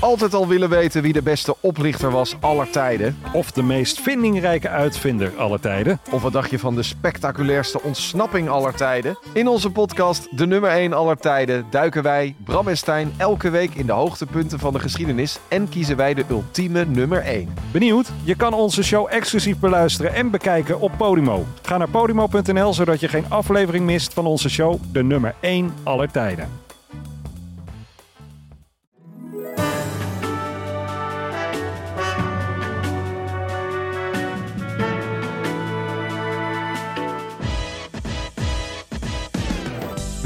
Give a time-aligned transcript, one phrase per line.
[0.00, 3.18] Altijd al willen weten wie de beste oplichter was aller tijden?
[3.32, 6.00] Of de meest vindingrijke uitvinder aller tijden?
[6.10, 9.18] Of wat dacht je van de spectaculairste ontsnapping aller tijden?
[9.32, 13.74] In onze podcast De Nummer 1 aller tijden duiken wij, Bram en Stijn, elke week
[13.74, 17.54] in de hoogtepunten van de geschiedenis en kiezen wij de ultieme nummer 1.
[17.72, 18.10] Benieuwd?
[18.24, 21.46] Je kan onze show exclusief beluisteren en bekijken op Podimo.
[21.62, 26.10] Ga naar podimo.nl zodat je geen aflevering mist van onze show De Nummer 1 aller
[26.10, 26.67] tijden.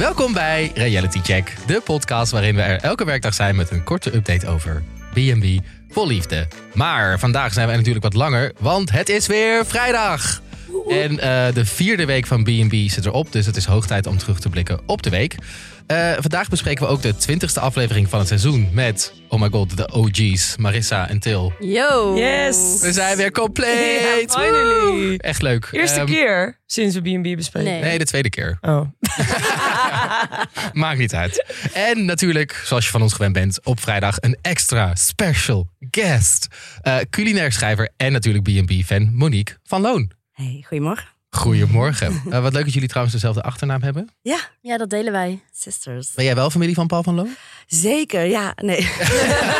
[0.02, 4.14] Welkom bij Reality Check, de podcast waarin we er elke werkdag zijn met een korte
[4.14, 5.44] update over B&B
[5.88, 6.48] vol liefde.
[6.74, 10.42] Maar vandaag zijn wij natuurlijk wat langer, want het is weer vrijdag.
[10.88, 14.18] En eh, de vierde week van B&B zit erop, dus het is hoog tijd om
[14.18, 15.34] terug te blikken op de week.
[15.86, 19.76] Eh, vandaag bespreken we ook de twintigste aflevering van het seizoen met, oh my god,
[19.76, 21.52] de OG's, Marissa en Til.
[21.58, 22.16] Yo!
[22.16, 22.78] Yes!
[22.80, 24.32] We zijn weer compleet!
[24.32, 25.08] Finally!
[25.08, 25.14] Woe!
[25.18, 25.68] Echt leuk.
[25.72, 27.70] Eerste Ehm, keer sinds we B&B bespreken.
[27.72, 27.80] Nee.
[27.82, 28.58] Nee, de tweede keer.
[28.60, 28.80] Oh.
[30.72, 31.44] Maakt niet uit.
[31.74, 36.46] En natuurlijk, zoals je van ons gewend bent, op vrijdag een extra special guest.
[36.80, 40.10] Eh, culinair schrijver en natuurlijk B&B-fan Monique van Loon.
[40.32, 41.11] Hey, goedemorgen.
[41.36, 42.22] Goedemorgen.
[42.30, 44.08] Eh, wat leuk dat jullie trouwens dezelfde achternaam hebben.
[44.22, 45.40] Ja, Ja, dat delen wij.
[45.52, 46.12] sisters.
[46.14, 47.36] Ben jij wel familie van Paul van Loon?
[47.66, 48.52] Zeker, ja.
[48.56, 48.88] Nee.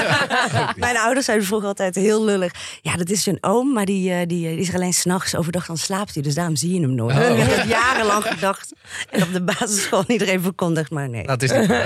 [0.77, 2.53] Mijn ouders zeiden vroeger altijd heel lullig.
[2.83, 5.35] Ja, dat is een oom, maar die, eh, die, die is er alleen s'nachts.
[5.37, 7.17] Overdag dan slaapt hij, dus daarom zie je hem nooit.
[7.17, 7.39] Oh.
[7.39, 8.73] Ik heb jarenlang gedacht.
[9.11, 11.27] En op de basisschool iedereen verkondigd, maar nee.
[11.27, 11.71] Dat is niet.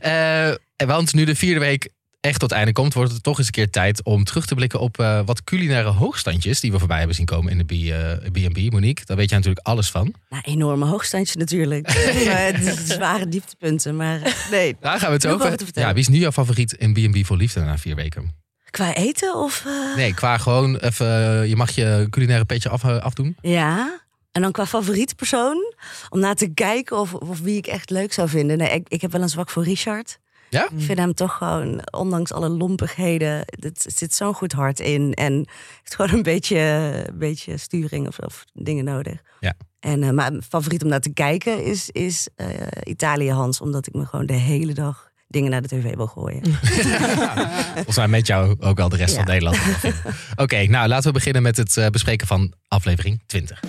[0.00, 0.50] Eh,
[0.86, 1.88] want nu de vierde week
[2.26, 4.80] echt tot einde komt, wordt het toch eens een keer tijd om terug te blikken
[4.80, 8.48] op eh, wat culinaire hoogstandjes die we voorbij hebben zien komen in de B- eh,
[8.48, 8.72] B&B.
[8.72, 10.14] Monique, daar weet jij natuurlijk alles van.
[10.28, 11.90] Nou, enorme hoogstandje natuurlijk.
[12.84, 14.76] zware dieptepunten, maar eh, nee.
[14.80, 15.58] Daar gaan we het over.
[15.72, 18.34] Ja, wie is nu jouw favoriet in B&B voor liefde na vier weken?
[18.70, 19.64] Qua eten of...
[19.96, 21.06] Nee, qua gewoon even,
[21.48, 23.36] je mag je culinaire petje af, afdoen.
[23.40, 24.00] Ja.
[24.32, 25.74] En dan qua favoriete persoon,
[26.08, 28.58] om na te kijken of, of wie ik echt leuk zou vinden.
[28.58, 30.18] Nee, ik, ik heb wel een zwak voor Richard.
[30.50, 30.64] Ja?
[30.64, 35.14] Ik vind hem toch gewoon, ondanks alle lompigheden, het zit zo'n goed hart in.
[35.14, 36.58] En heeft gewoon een beetje,
[37.06, 39.20] een beetje sturing of, of dingen nodig.
[39.40, 39.54] Ja.
[39.80, 42.48] En, eh, maar mijn favoriet om naar te kijken is, is eh,
[42.84, 43.60] Italië Hans.
[43.60, 46.42] Omdat ik me gewoon de hele dag dingen naar de tv wil gooien.
[47.74, 49.16] Volgens mij met jou ook wel de rest Ja.
[49.16, 49.58] van Nederland.
[50.36, 53.60] Oké, nou laten we beginnen met het eh, bespreken van aflevering 20.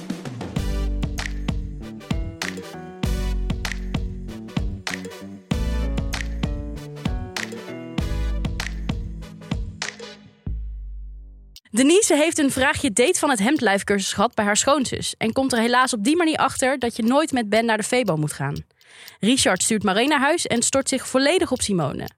[11.71, 15.15] Denise heeft een vraagje date van het hemdlijfcursus gehad bij haar schoonzus.
[15.17, 17.83] En komt er helaas op die manier achter dat je nooit met Ben naar de
[17.83, 18.65] Febo moet gaan.
[19.19, 22.09] Richard stuurt Marijn naar huis en stort zich volledig op Simone.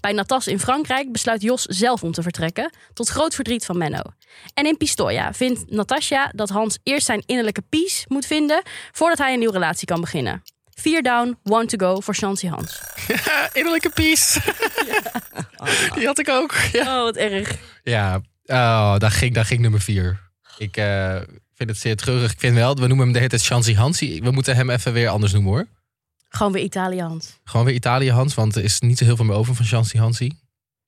[0.00, 4.02] Bij Natas in Frankrijk besluit Jos zelf om te vertrekken, tot groot verdriet van Menno.
[4.54, 9.32] En in Pistoia vindt Natasja dat Hans eerst zijn innerlijke peace moet vinden voordat hij
[9.32, 10.42] een nieuwe relatie kan beginnen.
[10.74, 12.80] Vier down, one to go voor Chancy Hans.
[13.52, 14.40] Innerlijke peace.
[15.94, 16.54] Die had ik ook.
[16.72, 17.56] Ja, Oh, wat erg.
[17.82, 18.20] ja.
[18.50, 20.20] Oh, daar, ging, daar ging nummer 4.
[20.58, 21.16] Ik eh,
[21.54, 22.32] vind het zeer treurig.
[22.32, 24.20] Ik vind wel, we noemen hem de hele tijd Chancy Hansi.
[24.20, 25.66] We moeten hem even weer anders noemen hoor.
[26.28, 27.38] Gewoon weer Italië Hans.
[27.44, 29.98] Gewoon weer Italië Hans, want er is niet zo heel veel meer over van Chancy
[29.98, 30.32] Hansi.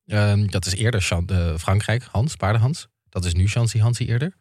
[0.06, 2.86] Ehm, dat is eerder Chan- eh, Frankrijk Hans, paardenhans.
[3.08, 4.32] Dat is nu Chancy Hansi eerder.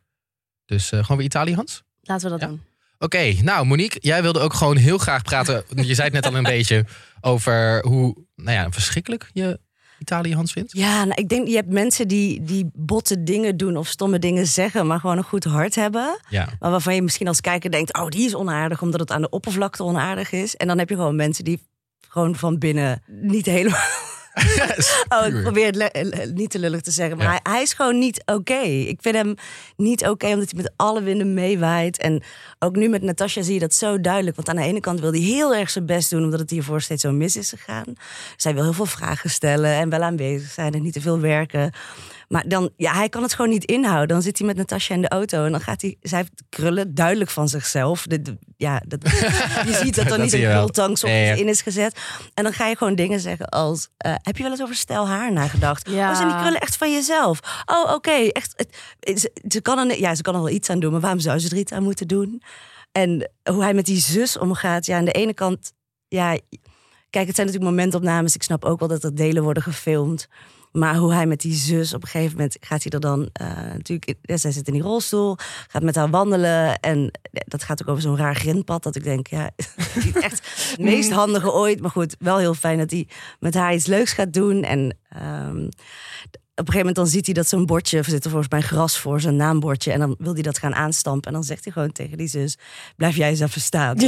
[0.66, 1.84] Dus eh, gewoon weer Italië Hans.
[2.02, 2.48] Laten we dat Ja.
[2.48, 2.62] doen.
[2.98, 5.64] Oké, nou Monique, jij wilde ook gewoon heel graag praten.
[5.76, 6.86] Je zei het net al een beetje
[7.22, 9.60] over hoe nou ja, verschrikkelijk je
[10.00, 10.72] Italië Hans vindt.
[10.72, 14.48] Ja, nou, ik denk je hebt mensen die, die botte dingen doen of stomme dingen
[14.48, 16.20] zeggen, maar gewoon een goed hart hebben.
[16.30, 19.22] Ja, Maar waarvan je misschien als kijker denkt, oh, die is onaardig omdat het aan
[19.22, 20.56] de oppervlakte onaardig is.
[20.56, 21.68] En dan heb je gewoon mensen die
[22.08, 23.80] gewoon van binnen niet helemaal.
[25.16, 27.40] Oh, ik probeer het niet te lullig te zeggen, maar Ja.
[27.44, 28.60] hij, hij is gewoon niet oké.
[28.64, 29.36] Ik vind hem
[29.76, 31.98] niet oké omdat hij met alle winden meewaait.
[31.98, 32.24] En
[32.60, 34.36] ook nu met Natasja zie je dat zo duidelijk.
[34.36, 36.82] Want aan de ene kant wil hij heel erg zijn best doen omdat het hiervoor
[36.82, 37.94] steeds zo mis is gegaan.
[38.38, 41.72] Zij wil heel veel vragen stellen en wel aanwezig zijn en niet te veel werken.
[42.30, 44.08] Maar dan, ja, hij kan het gewoon niet inhouden.
[44.08, 46.94] Dan zit hij met Natasja in de auto en dan gaat hij, zij heeft krullen
[46.96, 48.04] duidelijk van zichzelf.
[48.08, 49.10] De, de- ja, dat,
[49.68, 50.68] je ziet dat er niet een Ja,
[51.08, 51.34] ja.
[51.34, 52.00] in is gezet.
[52.34, 55.08] En dan ga je gewoon dingen zeggen als, eh, heb je wel eens over stijl
[55.08, 55.90] haar nagedacht?
[55.90, 56.10] Ja.
[56.10, 57.40] Oh, zijn die krullen echt van jezelf?
[57.66, 58.54] Oh, oké, echt.
[59.00, 61.20] het- Ze, ze kan er, ja, ze kan er wel iets aan doen, maar waarom
[61.20, 62.42] zou ze er iets aan moeten doen?
[62.92, 64.86] En hoe hij met die zus omgaat.
[64.86, 65.74] Ja, aan de ene kant,
[66.08, 66.30] ja,
[67.10, 68.36] kijk, het zijn natuurlijk momentopnames.
[68.36, 70.28] Ik snap ook wel dat er delen worden gefilmd.
[70.72, 73.48] Maar hoe hij met die zus op een gegeven moment gaat hij er dan eh,
[73.48, 74.14] natuurlijk.
[74.22, 75.36] ja, zij zit in die rolstoel,
[75.68, 76.80] gaat met haar wandelen.
[76.80, 78.84] En dat gaat ook over zo'n raar grindpad.
[78.84, 79.50] Dat ik denk, ja,
[80.06, 81.82] niet echt het meest handige ooit.
[81.82, 83.08] Maar goed, wel heel fijn dat hij
[83.40, 84.64] met haar iets leuks gaat doen.
[84.64, 85.68] En ehm,
[86.60, 88.62] op een gegeven moment dan ziet hij dat zo'n bordje, er zit er volgens mij
[88.62, 89.92] gras voor, zijn naambordje.
[89.92, 91.28] En dan wil hij dat gaan aanstampen.
[91.28, 92.58] En dan zegt hij gewoon tegen die zus,
[92.96, 93.96] blijf jij eens even staan.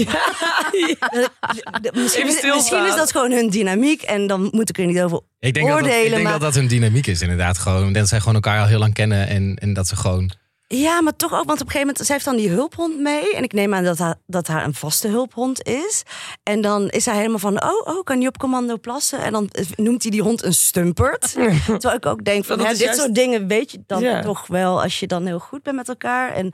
[1.94, 4.01] Misschien, is dat gewoon hun dynamiek.
[4.01, 6.31] En dan moet ik er niet over Ik denk, dat, dat, ik Oordelen, denk maar-
[6.31, 7.94] dat dat hun dynamiek is inderdaad gewoon.
[7.94, 10.31] Dat zij gewoon elkaar al heel lang kennen en, en dat ze gewoon...
[10.74, 13.36] Ja, maar toch ook, want op een gegeven moment, zij heeft dan die hulphond mee.
[13.36, 16.04] En ik neem aan dat haar, dat haar een vaste hulphond is.
[16.44, 19.20] En dan is hij helemaal van, oh, oh, kan die op commando plassen?
[19.20, 21.32] En dan noemt hij die hond een stumpert.
[21.66, 24.22] Terwijl ik ook denk van, is dit juist- soort dingen weet je dan Ja.
[24.22, 26.32] toch wel als je dan heel goed bent met elkaar.
[26.34, 26.54] En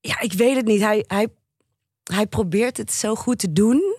[0.00, 0.80] ja, ik weet het niet.
[0.80, 1.26] Hij, hij,
[2.12, 3.96] hij probeert het zo goed te doen.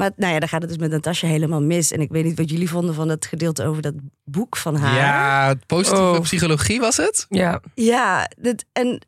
[0.00, 1.92] Maar nou ja, dan gaat het dus met Natasja helemaal mis.
[1.92, 3.94] En ik weet niet wat jullie vonden van het gedeelte over dat
[4.24, 4.96] boek van haar.
[4.96, 6.20] Ja, positieve Oh.
[6.20, 7.26] psychologie was het?
[7.28, 7.60] Ja.
[7.74, 9.00] Ja, dat, en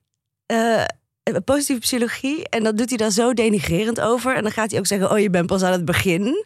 [0.46, 0.84] eh,
[1.44, 2.48] positieve psychologie.
[2.48, 4.36] En dat doet hij dan zo denigrerend over.
[4.36, 6.44] En dan gaat hij ook zeggen: Oh, je bent pas aan het begin.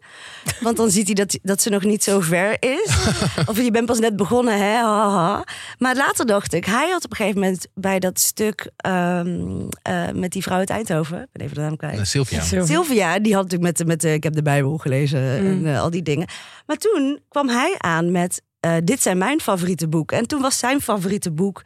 [0.60, 2.96] Want dan ziet hij dat, dat ze nog niet zo ver is.
[3.50, 4.74] of je bent pas net begonnen, hè?
[4.74, 5.44] Ha, ha.
[5.78, 10.10] Maar later dacht ik, hij had op een gegeven moment bij dat stuk ehm, eh,
[10.14, 11.20] met die vrouw uit Eindhoven.
[11.20, 11.98] Ik ben even de naam kwijt.
[11.98, 12.42] Eh, Sylvia.
[12.42, 16.02] Sylvia, die had natuurlijk met met ik heb de Bijbel gelezen en eh, al die
[16.02, 16.28] dingen.
[16.66, 20.16] Maar toen kwam hij aan met, eh, dit zijn mijn favoriete boeken.
[20.18, 21.62] En toen was zijn favoriete boek,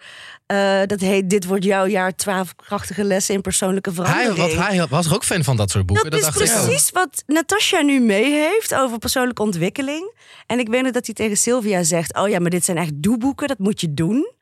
[0.47, 4.55] eh, dat heet Dit wordt jouw jaar 12 krachtige lessen in persoonlijke Hij, verandering.
[4.57, 6.11] wat, hij was ook fan van dat soort boeken.
[6.11, 6.65] dat, is dacht ik ook.
[6.65, 10.13] precies wat Natasja nu mee heeft over persoonlijke ontwikkeling.
[10.47, 12.93] En ik weet nog dat hij tegen Sylvia zegt, oh ja, maar dit zijn echt
[12.95, 14.33] doeboeken, dat moet je doen.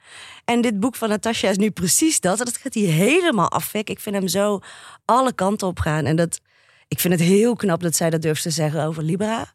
[0.45, 2.39] En dit boek van Natasja is nu precies dat.
[2.39, 3.95] En dat gaat hij helemaal afwekken.
[3.95, 4.61] Ik vind hem zo
[5.05, 6.05] alle kanten op gaan.
[6.05, 6.41] En dat,
[6.89, 9.53] ik vind het heel knap dat zij dat durft te zeggen over Libra.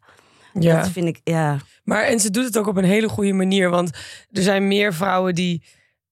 [0.58, 0.80] Ja.
[0.80, 1.58] Dat vind ik, ja.
[1.84, 3.70] Maar en ze doet het ook op een hele goede manier.
[3.70, 3.90] Want
[4.30, 5.62] er zijn meer vrouwen die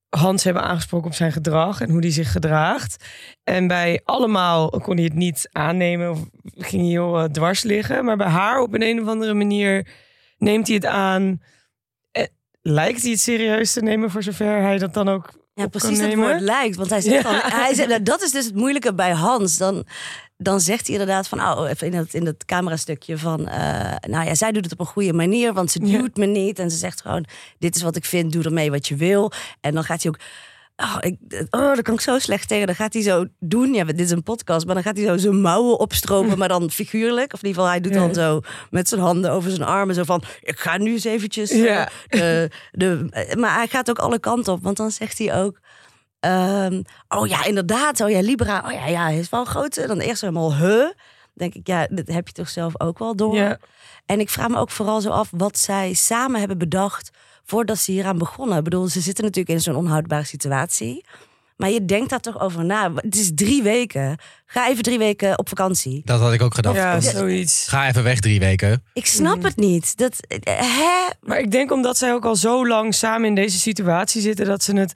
[0.09, 3.05] Hans hebben aangesproken op zijn gedrag en hoe hij zich gedraagt.
[3.45, 6.21] En bij allemaal kon hij het niet aannemen of
[6.57, 8.05] ging hij heel eh, dwars liggen.
[8.05, 9.87] Maar bij haar op een, een of andere manier
[10.39, 11.43] neemt hij het aan.
[12.11, 12.27] Eh,
[12.63, 16.15] lijkt hij het serieus te nemen voor zover hij dat dan ook Ja, precies dat
[16.15, 16.77] woord lijkt.
[16.77, 19.57] Want hij zegt hij zegt, nou, dat is dus het moeilijke bij Hans.
[19.57, 19.85] Dan,
[20.37, 24.27] dan zegt hij inderdaad van, oh, even in dat, in dat camerastukje van, eh, nou
[24.27, 26.59] ja, zij doet het op een goede manier, want ze duwt me niet.
[26.59, 27.25] En ze zegt gewoon,
[27.59, 29.33] dit is wat ik vind, doe ermee wat je wil.
[29.61, 30.19] En dan gaat hij ook,
[30.77, 31.17] oh, ik,
[31.51, 32.67] oh daar kan ik zo slecht tegen.
[32.67, 35.17] Dan gaat hij zo doen, ja, dit is een podcast, maar dan gaat hij zo
[35.17, 37.33] zijn mouwen opstropen, maar dan figuurlijk.
[37.33, 38.41] Of in ieder geval, hij doet dan zo
[38.71, 41.51] met zijn handen over zijn armen, zo van, ik ga nu eens eventjes...
[41.51, 41.89] eh, Ja.
[42.09, 44.63] de, de, eh, maar hij gaat ook alle kanten op.
[44.63, 45.59] Want dan zegt hij ook...
[46.21, 48.01] ehm, oh ja, inderdaad.
[48.01, 48.63] Oh ja, Libra.
[48.67, 49.77] Oh ja, ja, hij is wel groot.
[49.77, 50.87] En dan eerst helemaal, huh?
[51.35, 53.35] denk ik, ja, dat heb je toch zelf ook wel door.
[53.37, 53.59] Ja.
[54.07, 57.11] En ik vraag me ook vooral zo af wat zij samen hebben bedacht...
[57.45, 58.59] voordat ze hieraan begonnen.
[58.59, 61.05] Ik bedoel, ze zitten natuurlijk in zo'n onhoudbare situatie.
[61.57, 62.93] Maar je denkt daar toch over na.
[62.95, 64.19] Het is drie weken.
[64.47, 66.03] Ga even drie weken op vakantie.
[66.05, 66.77] Dat had ik ook gedacht.
[66.77, 67.69] ja, zoiets.
[67.69, 68.85] Ga even weg drie weken.
[68.95, 69.97] Ik snap het niet.
[69.97, 71.11] Dat, eh, hè?
[71.21, 74.63] Maar ik denk omdat zij ook al zo lang samen in deze situatie zitten, dat
[74.63, 74.93] ze het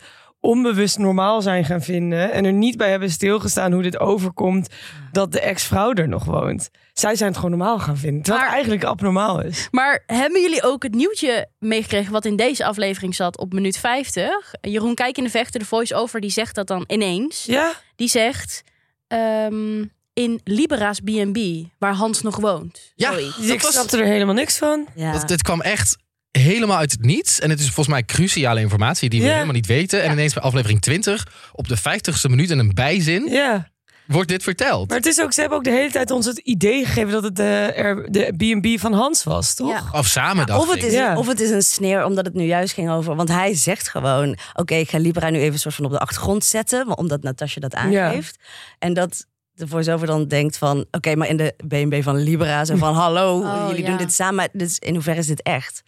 [0.46, 2.32] onbewust normaal zijn gaan vinden.
[2.32, 4.68] En er niet bij hebben stilgestaan hoe dit overkomt
[5.12, 6.70] dat de ex-vrouw er nog woont.
[6.92, 8.22] Zij zijn het gewoon normaal gaan vinden.
[8.22, 9.68] Terwijl het eigenlijk abnormaal is.
[9.70, 14.52] Maar hebben jullie ook het nieuwtje meegekregen wat in deze aflevering zat op minuut 50?
[14.60, 17.44] Jeroen Kijk in de Vechter, de voice-over, die zegt dat dan ineens.
[17.44, 17.72] Ja?
[17.96, 18.62] Die zegt
[19.06, 21.38] ehm, in Libera's B&B,
[21.78, 22.92] waar Hans nog woont.
[22.94, 23.38] Ja, Zoiets.
[23.38, 24.86] ik was- snapte er helemaal niks van.
[24.94, 25.12] Ja.
[25.12, 25.96] Dat, dit kwam echt
[26.38, 27.40] helemaal uit het niets.
[27.40, 29.32] En het is volgens mij cruciale informatie die we Ja.
[29.32, 30.02] helemaal niet weten.
[30.02, 33.68] En ineens bij aflevering 20, op de 50ste minuut en een bijzin, Ja.
[34.06, 34.88] wordt dit verteld.
[34.88, 37.22] Maar het is ook, ze hebben ook de hele tijd ons het idee gegeven dat
[37.22, 39.68] het de, er- de B&B van Hans was, toch?
[39.70, 39.98] Ja.
[39.98, 40.84] Of samen dacht Of het, ik.
[40.84, 41.16] is, Ja.
[41.18, 43.14] of het is een sneer omdat het nu juist ging over.
[43.16, 45.98] Want hij zegt gewoon: Oké, ik ga Libra nu even een soort van op de
[45.98, 46.86] achtergrond zetten.
[46.86, 48.36] maar Omdat Natasja dat aangeeft.
[48.78, 52.64] En dat de voice-over dan denkt van: Oké, maar in de BNB van Libra.
[52.64, 53.88] Zo van: Hallo, Oh, jullie ja.
[53.88, 54.48] doen dit samen.
[54.52, 55.82] Dus in hoeverre is dit echt?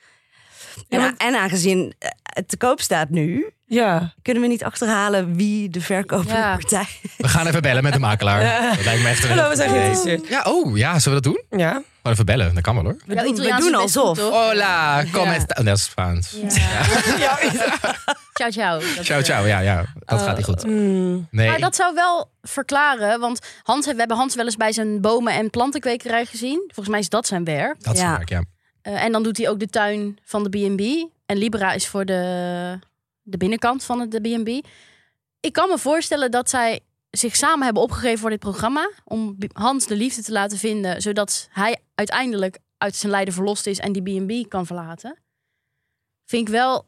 [0.89, 3.51] Ja, en, aangezien eh, het te koop staat nu.
[3.67, 4.13] Ja.
[4.23, 6.57] Kunnen we niet achterhalen wie de verkopende Ja.
[6.57, 8.41] partij We gaan even bellen met de makelaar.
[8.77, 10.29] Dat lijkt me echt een Hallo, we zijn geïnteresseerd.
[10.29, 11.61] Ja, oh, ja, zullen we dat doen?
[11.61, 11.71] Ja.
[11.73, 12.97] Gewoon even bellen, dat kan wel hoor.
[13.07, 14.31] We doen, we Italiaans doen is best goed, alsof.
[14.31, 15.35] Hola, kom Ja.
[15.35, 16.37] esta- oh, Dat is Spaans.
[16.43, 17.37] Ja.
[18.33, 18.79] Ciao, ciao.
[18.97, 19.47] Dat, Ciao, ciao.
[19.47, 20.67] Ja, ja, dat gaat niet goed.
[20.67, 21.27] Mm.
[21.31, 25.01] Nee, Maar dat zou wel verklaren, want Hans, we hebben Hans wel eens bij zijn
[25.01, 26.63] bomen- en plantenkwekerij gezien.
[26.67, 27.83] Volgens mij is dat zijn werk.
[27.85, 28.11] dat is Ja.
[28.17, 28.43] werk, ja.
[28.89, 31.11] Eh, en dan doet hij ook de tuin van de B&B.
[31.27, 32.79] En Libera is voor de,
[33.23, 34.67] de binnenkant van de B&B.
[35.41, 36.81] Ik kan me voorstellen dat zij
[37.11, 38.91] zich samen hebben opgegeven voor dit programma.
[39.05, 41.03] Om Hans de liefde te laten vinden.
[41.03, 45.19] Zodat hij uiteindelijk uit zijn lijden verlost is en die B&B kan verlaten.
[46.25, 46.87] Vind ik wel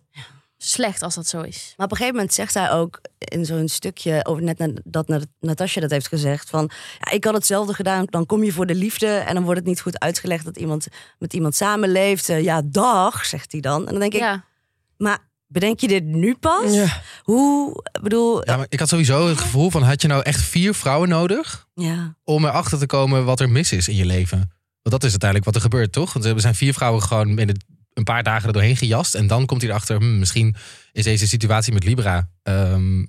[0.63, 1.75] slecht als dat zo is.
[1.77, 5.09] Maar op een gegeven moment zegt hij ook in zo'n stukje over net na- dat
[5.09, 8.05] Nat- Natasja dat heeft gezegd van ja, ik had hetzelfde gedaan.
[8.05, 10.87] Dan kom je voor de liefde en dan wordt het niet goed uitgelegd dat iemand
[11.19, 12.29] met iemand samenleeft.
[12.29, 13.81] Eh, ja, dag, zegt hij dan.
[13.87, 14.45] En dan denk ik, Ja.
[14.97, 16.75] maar bedenk je dit nu pas?
[16.75, 17.03] Ja.
[17.23, 20.41] Hoe, ik bedoel, Ja, maar ik had sowieso het gevoel van, had je nou echt
[20.43, 22.15] vier vrouwen nodig ja.
[22.25, 24.39] om erachter te komen wat er mis is in je leven?
[24.83, 26.13] Want dat is uiteindelijk wat er gebeurt, toch?
[26.13, 27.65] Want er zijn vier vrouwen gewoon in het-
[28.01, 29.15] een paar dagen er doorheen gejast.
[29.15, 30.55] En dan komt hij erachter, hm, misschien
[30.93, 33.05] is deze situatie met Libra ehm,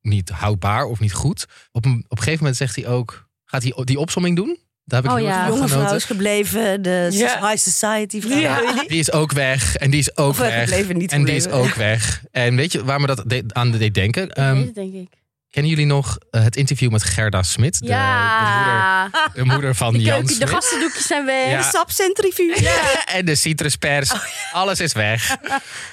[0.00, 1.46] niet houdbaar of niet goed.
[1.72, 4.58] Op een, op een gegeven moment zegt hij ook, gaat hij die opsomming doen?
[4.84, 5.46] Daar heb ik Oh ja.
[5.46, 8.38] De jonge vrouw is gebleven, de high society vrouw.
[8.38, 8.84] Ja.
[8.86, 10.60] Die is ook weg en die is ook Of, weg.
[10.68, 12.22] gebleven, niet en die is ook weg.
[12.30, 14.22] En weet je waar me dat de- aan deed denken?
[14.22, 15.08] Ik Ehm, weet het, denk ik.
[15.50, 17.78] Kennen jullie nog eh, het interview met Gerda Smit?
[17.78, 18.02] De, de, moeder,
[18.74, 19.10] ja.
[19.34, 21.50] de moeder van De, Jan keuken, de gastendoekjes zijn weg.
[21.50, 21.56] Ja.
[21.58, 22.70] De sapcentrifuge.
[23.06, 24.12] En de citruspers.
[24.52, 25.36] Alles is weg.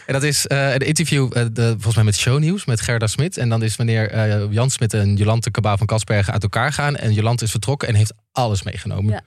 [0.05, 3.38] En dat is eh, een interview, eh, de, volgens mij met Shownieuws, met Gerda Smit.
[3.38, 6.95] En dan is wanneer eh, Jan Smit en Jolante Kabaal van Kasbergen uit elkaar gaan.
[6.95, 9.12] En Jolante is vertrokken en heeft alles meegenomen.
[9.13, 9.22] Ja,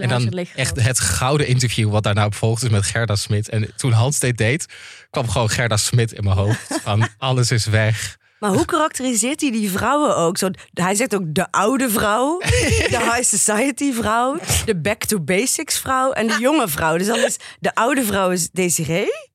[0.00, 3.48] En dan echt het gouden interview wat daarna op volgt is met Gerda Smit.
[3.48, 4.66] En toen Hans dit deed,
[5.10, 6.78] kwam gewoon Gerda Smit in mijn hoofd.
[6.82, 8.18] Van alles is weg.
[8.40, 10.38] Maar hoe karakteriseert hij die vrouwen ook?
[10.38, 15.78] Zo, hij zegt ook de oude vrouw, de high society vrouw, de back to basics
[15.78, 16.96] vrouw en de jonge vrouw.
[16.98, 19.28] Dus dan is de oude vrouw is Desiree?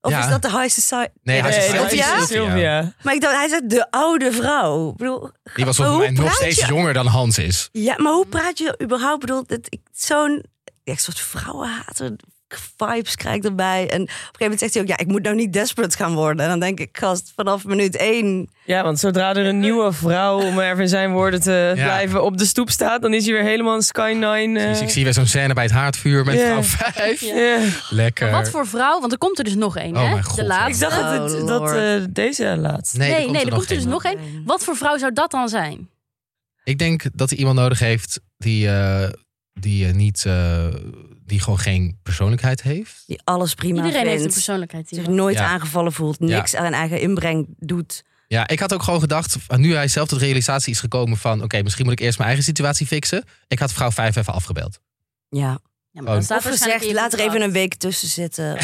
[0.00, 0.18] Of Ja.
[0.24, 1.10] is dat de high society?
[1.22, 2.16] Nee, is dat Sylvia.
[2.16, 2.94] is Sylvia.
[3.02, 4.90] Maar ik dacht, hij zegt de oude vrouw.
[4.90, 6.66] Ik bedoel, Die was volgens mij nog steeds je?
[6.66, 7.68] jonger dan Hans is.
[7.72, 9.14] Ja, maar hoe praat je überhaupt?
[9.22, 10.44] Ik bedoel, dat ik zo'n
[10.84, 12.16] ja, een soort vrouwenhater
[12.76, 13.90] vibes krijg ik erbij.
[13.90, 16.14] En op een gegeven moment zegt hij ook, ja, ik moet nou niet desperate gaan
[16.14, 16.42] worden.
[16.44, 18.48] En dan denk ik, gast, vanaf minuut één.
[18.64, 21.82] Ja, want zodra er een nieuwe vrouw, om even in zijn woorden te Ja.
[21.84, 24.66] blijven, op de stoep staat, dan is hij weer helemaal een Sky Nine.
[24.68, 27.20] Dus ik zie weer zo'n scène bij het haardvuur met vrouw 5.
[27.20, 27.58] ja.
[27.90, 28.30] Lekker.
[28.30, 29.00] Wat voor vrouw?
[29.00, 30.08] Want er komt er dus nog één, Oh hè?
[30.10, 30.84] mijn god, de laatste.
[30.84, 32.96] Ik dacht dat, het, Oh, dat eh, deze laatst.
[32.96, 34.18] Nee, Nee, er komt nee, er er komt er dus nog één.
[34.44, 35.88] Wat voor vrouw zou dat dan zijn?
[36.64, 39.08] Ik denk dat hij iemand nodig heeft die, eh,
[39.52, 40.66] die, niet, eh,
[41.32, 43.02] die gewoon geen persoonlijkheid heeft.
[43.06, 44.88] Die alles prima Iedereen heeft een persoonlijkheid.
[44.88, 45.10] Zich hier.
[45.14, 45.46] nooit Ja.
[45.46, 46.20] aangevallen voelt.
[46.20, 48.02] Niks aan eigen inbreng doet.
[48.28, 51.42] Ja, ik had ook gewoon gedacht, nu hij zelf tot realisatie is gekomen van...
[51.42, 53.24] oké, misschien moet ik eerst mijn eigen situatie fixen.
[53.48, 54.78] Ik had vrouw 5 even afgebeld.
[55.28, 55.58] Ja.
[55.90, 56.24] Ja, maar dan Oh.
[56.24, 58.56] staat gezegd, laat er even een week tussen zitten.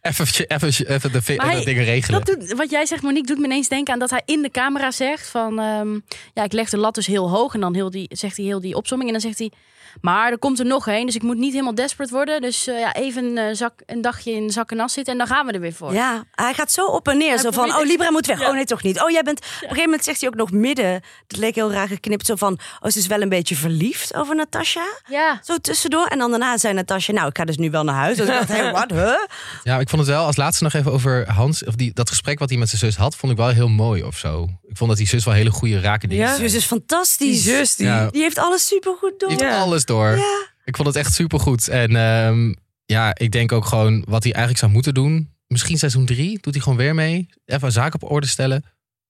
[0.00, 2.24] Even, even, even de, hij- de dingen regelen.
[2.24, 4.50] Dat doet, wat jij zegt, Monique, doet me ineens denken aan dat hij in de
[4.50, 5.58] camera zegt van...
[5.58, 5.98] ehm,
[6.34, 8.60] ja, ik leg de lat dus heel hoog en dan heel die, zegt hij heel
[8.60, 9.10] die opzomming.
[9.12, 9.52] En dan zegt hij,
[10.00, 12.40] maar er komt er nog één, dus ik moet niet helemaal desperate worden.
[12.40, 15.28] Dus eh, ja, even een, zak, een dagje in zak en nas zitten en dan
[15.28, 15.92] gaan we er weer voor.
[15.92, 17.28] Ja, hij gaat zo op en neer.
[17.28, 18.40] Hij Zo van, oh, Libra moet weg.
[18.40, 18.48] Ja.
[18.48, 19.02] Oh, nee, toch niet.
[19.02, 19.38] Oh, jij bent...
[19.38, 21.02] Op een gegeven moment zegt hij ook nog midden.
[21.26, 22.26] Dat leek heel raar geknipt.
[22.26, 24.84] Zo van, oh, ze is wel een beetje verliefd over Natasha.
[25.08, 25.40] Ja.
[25.42, 26.06] Zo tussendoor.
[26.06, 28.16] En dan daarna zei Natasja, nou, ik ga dus nu wel naar huis.
[28.16, 29.14] Dus ik dacht, hey, wat, huh?
[29.62, 31.64] Ja, ik vond het wel als laatste nog even over Hans...
[31.64, 34.02] of die, dat gesprek wat hij met zijn zus had, vond ik wel heel mooi
[34.02, 34.48] of zo.
[34.76, 36.36] Ik vond dat die zus wel hele goede raken dingen Ja.
[36.36, 37.42] Zus is fantastisch.
[37.42, 37.86] Die zus, die...
[37.86, 38.10] Ja.
[38.10, 39.28] Die heeft alles supergoed door.
[39.28, 39.60] Die heeft Ja.
[39.60, 40.16] alles door.
[40.16, 40.46] Ja.
[40.64, 41.68] Ik vond het echt supergoed.
[41.68, 42.54] En ehm,
[42.84, 45.30] ja, ik denk ook gewoon wat hij eigenlijk zou moeten doen.
[45.46, 47.28] Misschien seizoen drie doet hij gewoon weer mee.
[47.44, 48.64] Even zaken op orde stellen.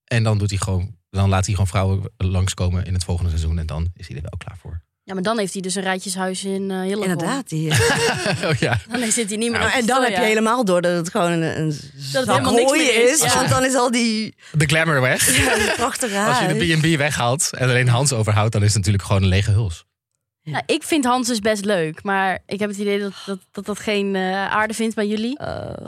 [0.04, 3.58] En dan, doet hij gewoon, dan laat hij gewoon vrouwen langskomen in het volgende seizoen.
[3.58, 4.82] En dan is hij er wel klaar voor.
[5.06, 7.02] Ja, maar dan heeft hij dus een rijtjeshuis in eh Hillegom.
[7.02, 7.48] Inderdaad.
[7.48, 7.70] Die,
[8.48, 8.78] oh ja.
[8.90, 11.30] Dan zit hij niet meer Nou, en dan heb je helemaal door dat het gewoon
[11.30, 11.80] een, een het
[12.12, 13.10] zak helemaal niks hooi meer is.
[13.10, 13.22] is.
[13.22, 13.34] Ja.
[13.34, 15.36] Want dan is al die, De glamour weg.
[15.36, 19.04] ja, prachtige Als je de B&B weghaalt en alleen Hans overhoudt, dan is het natuurlijk
[19.04, 19.84] gewoon een lege huls.
[20.50, 23.66] Nou, ik vind Hans dus best leuk, maar ik heb het idee dat dat, dat,
[23.66, 25.38] dat geen eh, aarde vindt bij jullie.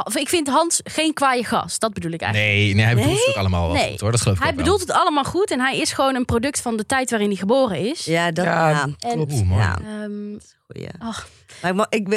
[0.04, 2.52] Of ik vind Hans geen kwaaie gast, dat bedoel ik eigenlijk.
[2.54, 3.20] Nee, nee hij bedoelt Nee?
[3.24, 3.90] het ook allemaal wel Nee.
[3.90, 4.10] goed hoor.
[4.10, 4.64] Dat geloof ik Hij ook wel.
[4.64, 7.36] bedoelt het allemaal goed en hij is gewoon een product van de tijd waarin hij
[7.38, 8.04] geboren is.
[8.04, 8.88] Ja, dat Ja, ja.
[8.98, 9.60] En, Oeh, mooi.
[9.62, 9.78] Ja.
[9.78, 10.36] ehm,
[10.72, 10.88] Goeie.
[10.98, 11.28] ach,
[11.74, 12.08] Maar ik,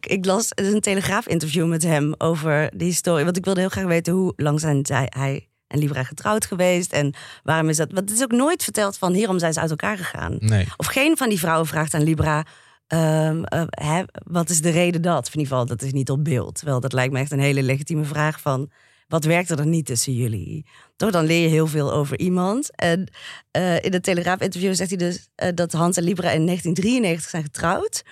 [0.00, 3.24] ik, las een telegraaf-interview met hem over die historie.
[3.24, 6.92] Want ik wilde heel graag weten hoe lang zijn zij, hij en Libra getrouwd geweest.
[6.92, 7.92] En waarom is dat?
[7.92, 10.36] Want het is ook nooit verteld van hierom zijn ze uit elkaar gegaan.
[10.38, 10.66] Nee.
[10.76, 12.44] Of geen van die vrouwen vraagt aan Libra.
[12.86, 15.26] ehm, eh, hè, wat is de reden dat?
[15.26, 16.54] In ieder geval, dat is niet op beeld.
[16.54, 18.70] Terwijl dat lijkt me echt een hele legitieme vraag van...
[19.08, 20.66] wat werkt er dan niet tussen jullie?
[20.96, 22.76] Toch, dan leer je heel veel over iemand.
[22.76, 23.08] En
[23.50, 25.28] eh, in het Telegraaf-interview zegt hij dus...
[25.34, 28.02] eh, dat Hans en Libra in 1993 zijn getrouwd.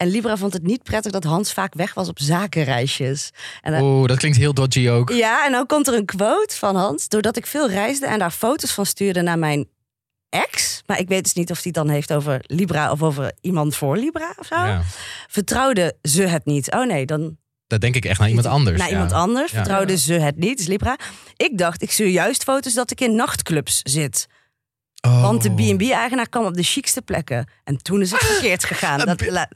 [0.00, 3.30] En Libra vond het niet prettig dat Hans vaak weg was op zakenreisjes.
[3.60, 5.10] En hij- Oeh, dat klinkt heel dodgy ook.
[5.12, 7.08] ja, en dan komt er een quote van Hans.
[7.08, 9.68] Doordat ik veel reisde en daar foto's van stuurde naar mijn
[10.28, 10.82] ex.
[10.86, 13.76] Maar ik weet dus niet of hij het dan heeft over Libra of over iemand
[13.76, 14.54] voor Libra of zo.
[14.54, 14.82] Ja.
[15.28, 16.72] Vertrouwde ze het niet.
[16.72, 18.78] Oh nee, dan Dat denk ik echt naar iemand anders.
[18.78, 18.92] naar ja.
[18.92, 19.50] iemand anders.
[19.50, 19.56] Ja.
[19.56, 20.96] Vertrouwde ze het niet, is Libra.
[21.36, 24.26] Ik dacht, ik stuur juist foto's dat ik in nachtclubs zit.
[25.00, 25.22] Oh.
[25.22, 27.48] Want de B&B-eigenaar kwam op de chicste plekken.
[27.64, 28.98] En toen is het verkeerd gegaan.
[28.98, 29.46] Dat, Een?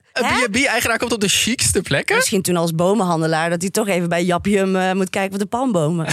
[0.51, 2.17] B&B-eigenaar komt op de chicste plekken?
[2.17, 5.47] Misschien toen als bomenhandelaar dat hij toch even bij Jappium eh, moet kijken voor de
[5.47, 6.07] palmbomen.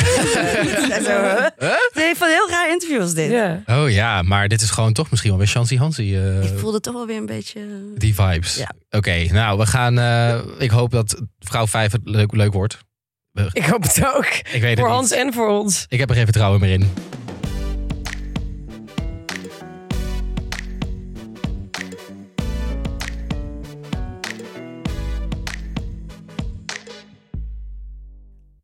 [0.92, 1.44] En zo, hè?
[1.58, 3.32] Het heeft van heel raar interviews dit.
[3.66, 6.16] Oh ja, maar dit is gewoon toch misschien wel weer Chancy Hansi.
[6.18, 7.62] eh, Ik voelde toch wel weer een beetje...
[7.96, 8.56] die vibes.
[8.56, 8.72] Ja.
[8.90, 10.00] Oké, nou, we gaan...
[10.00, 12.78] eh, ik hoop dat vrouw 5 het leuk, leuk wordt.
[13.54, 14.26] Ik hoop het ook.
[14.26, 15.86] Ik weet Voor het Hans en voor ons.
[15.88, 16.94] Ik heb er geen vertrouwen meer in.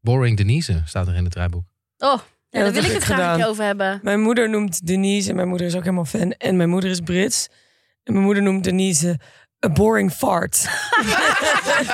[0.07, 1.63] Boring Denise staat er in het draaiboek.
[1.97, 3.99] Oh, ja, dat daar wil ik het graag over hebben.
[4.03, 6.31] Mijn moeder noemt Denise en mijn moeder is ook helemaal fan.
[6.31, 7.47] En mijn moeder is Brits.
[8.03, 9.19] En mijn moeder noemt Denise
[9.65, 10.69] a boring fart.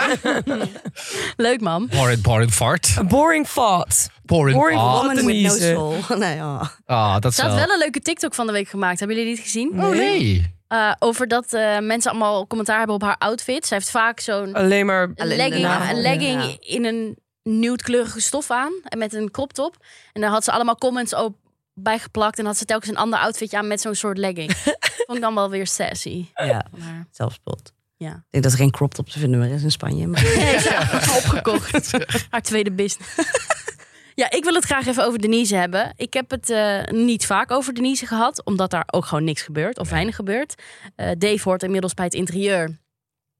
[1.35, 1.87] Leuk, man.
[1.87, 2.95] Boring, boring fart.
[2.97, 4.09] A boring fart.
[4.23, 5.05] Boring, Boring fart.
[5.05, 5.95] Woman with no.
[6.17, 6.63] Nee, oh.
[6.85, 7.65] Ah, dat is Ze had wel...
[7.65, 8.99] wel een leuke TikTok van de week gemaakt.
[8.99, 9.83] Hebben jullie die gezien?
[9.83, 10.55] Oh nee.
[10.67, 13.65] Eh, over dat eh, mensen allemaal commentaar hebben op haar outfit.
[13.65, 16.55] Zij heeft vaak zo'n Alleen maar legging, een legging ja.
[16.59, 18.73] in een nude-kleurige stof aan.
[18.83, 19.85] En met een crop top.
[20.13, 21.35] En daar had ze allemaal comments op
[21.73, 22.39] bijgeplakt.
[22.39, 24.51] En had ze telkens een ander outfitje aan met zo'n soort legging.
[25.05, 26.25] Vond ik dan wel weer sassy.
[26.35, 27.73] Ja, Maar, zelfspot.
[27.97, 28.09] ja.
[28.15, 30.07] Ik denk dat er geen crop top te vinden meer is in Spanje.
[30.07, 30.23] Maar...
[30.37, 30.55] Nee,
[31.17, 31.91] opgekocht.
[32.29, 33.15] Haar tweede business.
[34.15, 35.93] Ja, ik wil het graag even over Denise hebben.
[35.95, 39.79] Ik heb het eh, niet vaak over Denise gehad, omdat daar ook gewoon niks gebeurt
[39.79, 40.61] of weinig gebeurt.
[40.95, 42.79] Eh, Dave hoort inmiddels bij het interieur.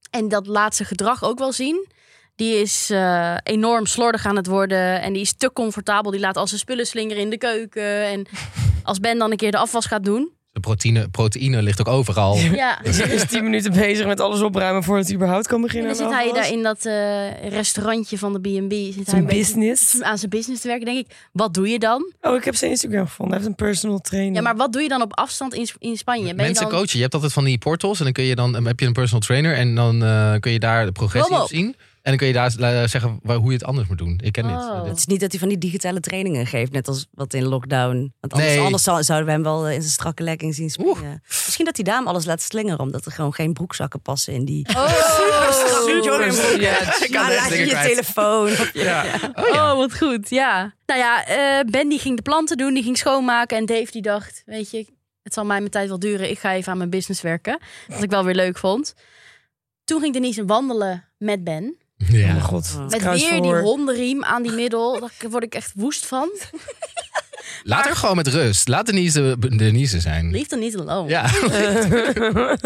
[0.10, 1.88] En dat laat zijn gedrag ook wel zien.
[2.35, 6.11] Die is eh, enorm slordig aan het worden en die is te comfortabel.
[6.11, 8.05] Die laat al zijn spullen slingeren in de keuken.
[8.05, 8.25] En
[8.83, 10.31] als Ben dan een keer de afwas gaat doen.
[10.51, 12.37] De proteïne, proteïne ligt ook overal.
[12.37, 15.87] Ja, Ze is tien minuten bezig met alles opruimen voordat hij überhaupt kan en beginnen.
[15.87, 18.71] dan zit hij daar in dat eh, restaurantje van de B&B.
[18.71, 20.01] Zit hij Zijn business.
[20.01, 21.15] aan zijn business te werken, denk ik.
[21.31, 22.13] Wat doe je dan?
[22.21, 23.35] Oh, ik heb zijn Instagram gevonden.
[23.35, 24.35] Hij heeft een personal trainer.
[24.35, 26.21] Ja, maar wat doe je dan op afstand in, in Spanje?
[26.23, 26.71] Ben je Mensen dan...
[26.79, 26.95] coachen.
[26.95, 28.93] Je hebt altijd van die portals en dan kun je dan dan heb je een
[28.93, 31.47] personal trainer en dan eh, kun je daar de progressie op.
[31.47, 31.75] zien.
[32.03, 32.51] En dan kun je daar
[32.89, 34.19] zeggen waar, hoe je het anders moet doen.
[34.24, 34.65] Ik ken Oh.
[34.67, 34.75] dit.
[34.75, 34.98] Het dit.
[34.98, 38.13] is niet dat hij van die digitale trainingen geeft, net als wat in lockdown.
[38.19, 38.60] Want anders, Nee.
[38.60, 41.22] anders zou- zouden we hem wel eh, in zijn strakke legging zien springen.
[41.27, 44.67] Misschien dat hij daarom alles laat slingeren, omdat er gewoon geen broekzakken passen in die...
[44.75, 44.88] Oh,
[45.86, 46.62] Super-.
[46.62, 48.50] Ja, Ik kan Maar het laat je je telefoon.
[48.50, 49.05] je- Ja.
[49.36, 50.74] Oh, wat goed, ja.
[50.86, 53.58] Nou ja, eh, Ben die ging de planten doen, die ging schoonmaken.
[53.58, 54.86] En Dave die dacht, weet je,
[55.23, 56.30] het zal mij mijn tijd wel duren.
[56.30, 57.60] Ik ga even aan mijn business werken.
[57.88, 58.93] Wat ik wel weer leuk vond.
[59.84, 61.77] Toen ging Denise wandelen met Ben.
[62.11, 62.27] Oh Ja.
[62.27, 62.77] mijn god.
[62.89, 64.99] Met weer die hondenriem aan die middel.
[64.99, 66.29] Daar word ik echt woest van.
[67.63, 68.67] Laat haar gewoon met rust.
[68.67, 70.31] Laat Denise Denise zijn.
[70.31, 71.09] Liefde niet alone.
[71.09, 71.29] Ja.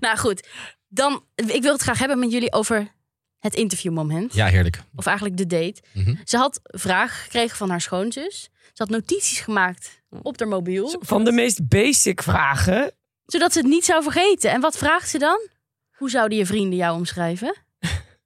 [0.00, 0.48] Nou goed,
[0.88, 2.92] dan, ik wil het graag hebben met jullie over
[3.38, 4.34] het interviewmoment.
[4.34, 4.80] ja, heerlijk.
[4.94, 5.82] Of eigenlijk de date.
[5.92, 6.14] Mhm.
[6.24, 8.48] Ze had vragen gekregen van haar schoonzus.
[8.62, 10.96] Ze had notities gemaakt op haar mobiel.
[11.00, 12.92] Van de meest basic vragen.
[13.26, 14.50] Zodat ze het niet zou vergeten.
[14.50, 15.48] En wat vraagt ze dan?
[15.92, 17.56] Hoe zouden je vrienden jou omschrijven?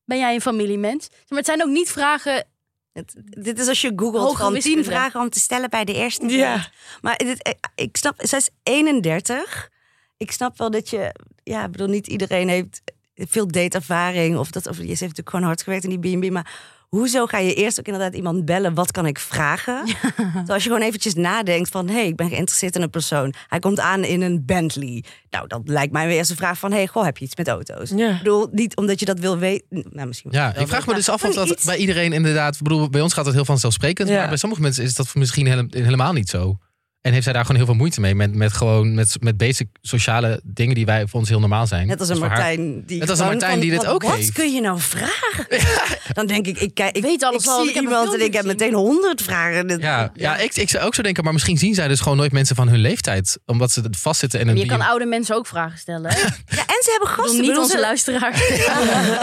[0.07, 1.09] Ben jij een familiemens?
[1.29, 2.45] Maar het zijn ook niet vragen...
[2.93, 6.27] Het- dit is als je googelt van tien vragen om te stellen bij de eerste
[6.29, 6.69] Ja.
[7.01, 9.71] Maar dit, eh, ik snap, zij is 31.
[10.17, 12.83] Ik snap wel dat je, ja, ik bedoel, niet iedereen heeft
[13.15, 14.37] veel dateervaring.
[14.39, 16.31] Of dat, of, je heeft natuurlijk gewoon hard gewerkt in die B&B.
[16.31, 16.53] Maar
[16.89, 18.75] hoezo ga je eerst ook inderdaad iemand bellen?
[18.75, 19.85] Wat kan ik vragen?
[20.17, 21.89] Terwijl als je gewoon eventjes nadenkt van...
[21.89, 23.35] hé, hey, ik ben geïnteresseerd in een persoon.
[23.47, 25.05] Hij komt aan in een Bentley.
[25.31, 26.71] Nou, dat lijkt mij weer eerst een vraag van...
[26.71, 27.91] hé, hey, goh, heb je iets met auto's?
[27.97, 28.11] Ja.
[28.11, 29.85] Ik bedoel, niet omdat je dat wil weten.
[29.91, 32.55] Nou, misschien Ja, wel ik vraag me dus af of dat iets- bij iedereen inderdaad...
[32.55, 34.09] Ik bedoel, bij ons gaat het heel vanzelfsprekend.
[34.09, 34.17] Ja.
[34.19, 36.59] Maar bij sommige mensen is dat misschien hele- helemaal niet zo.
[37.07, 38.15] En heeft zij daar gewoon heel veel moeite mee.
[38.15, 41.87] Met, met gewoon met, met basic sociale dingen die wij voor ons heel normaal zijn.
[41.87, 42.83] Net als een Dus Martijn.
[42.87, 44.33] Die Net als een Martijn die dit wat- ook wat heeft.
[44.33, 45.47] kun je nou vragen?
[46.17, 48.33] Dan denk ik, ik, kijk, ik weet alles ik al, zie ik iemand en ik
[48.33, 49.67] heb meteen honderd vragen.
[49.67, 52.17] Dit- Ja, ja ik, ik zou ook zo denken, maar misschien zien zij dus gewoon
[52.17, 53.39] nooit mensen van hun leeftijd.
[53.47, 54.57] Omdat ze vastzitten in een...
[54.57, 56.11] Je kan oude mensen ook vragen stellen.
[56.11, 56.19] Hè?
[56.57, 57.41] Ja, en ze hebben gasten.
[57.41, 58.41] niet onze ze- luisteraars.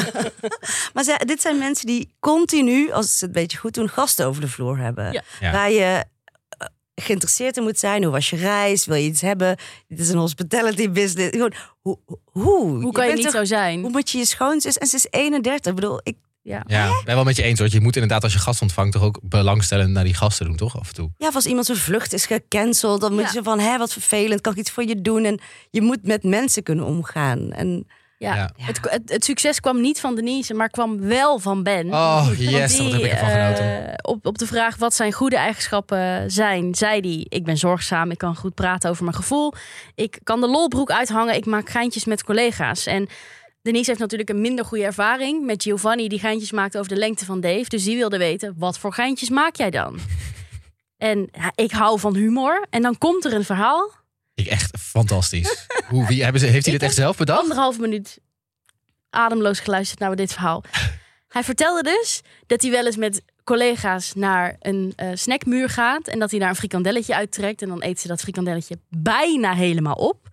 [0.93, 4.25] maar ze, dit zijn mensen die continu, als ze het een beetje goed doen, gasten
[4.25, 5.11] over de vloer hebben.
[5.11, 5.21] Ja.
[5.39, 5.51] Ja.
[5.51, 6.03] Waar je
[6.95, 8.03] geïnteresseerd in moet zijn.
[8.03, 8.85] Hoe was je reis?
[8.85, 9.57] Wil je iets hebben?
[9.87, 11.29] Dit is een hospitality business.
[11.29, 11.97] Gewoon, hoe?
[12.25, 13.81] Hoe, Hoe kan je, niet toch- zo zijn?
[13.81, 14.77] Hoe moet je je schoonzus?
[14.77, 15.69] En ze is 31.
[15.71, 16.63] Ik bedoel, ik, Ja.
[16.67, 17.67] Ja, ik ben wel met je eens hoor.
[17.71, 20.79] Je moet inderdaad als je gast ontvangt toch ook belangstellend naar die gasten doen, toch?
[20.79, 21.09] Af en toe.
[21.17, 23.29] Ja, of als iemand zijn vlucht is gecanceld, dan moet Ja.
[23.33, 25.25] je van, hé, wat vervelend, kan ik iets voor je doen?
[25.25, 25.39] En
[25.71, 27.51] je moet met mensen kunnen omgaan.
[27.51, 27.87] En
[28.23, 28.35] Ja.
[28.35, 28.51] Ja.
[28.65, 31.87] Het, het, het succes kwam niet van Denise, maar kwam wel van Ben.
[31.87, 34.05] Oh, Want yes, wat heb ik ervan eh, genoten.
[34.05, 38.17] op, op de vraag wat zijn goede eigenschappen zijn, zei hij: Ik ben zorgzaam, ik
[38.17, 39.53] kan goed praten over mijn gevoel.
[39.95, 42.85] Ik kan de lolbroek uithangen, ik maak geintjes met collega's.
[42.85, 43.07] En
[43.61, 47.25] Denise heeft natuurlijk een minder goede ervaring met Giovanni, die geintjes maakt over de lengte
[47.25, 47.69] van Dave.
[47.69, 49.99] Dus die wilde weten: wat voor geintjes maak jij dan?
[50.97, 52.65] en ja, ik hou van humor.
[52.69, 54.02] En dan komt er een verhaal.
[54.33, 55.67] Ik echt fantastisch.
[55.89, 57.39] Hoe, wie, hebben ze, heeft hij dit echt zelf bedacht?
[57.39, 58.19] Anderhalf minuut
[59.09, 60.63] ademloos geluisterd naar dit verhaal.
[61.27, 66.07] Hij vertelde dus dat hij wel eens met collega's naar een eh, snackmuur gaat.
[66.07, 67.61] En dat hij daar een frikandelletje uittrekt.
[67.61, 70.27] En dan eet ze dat frikandelletje bijna helemaal op.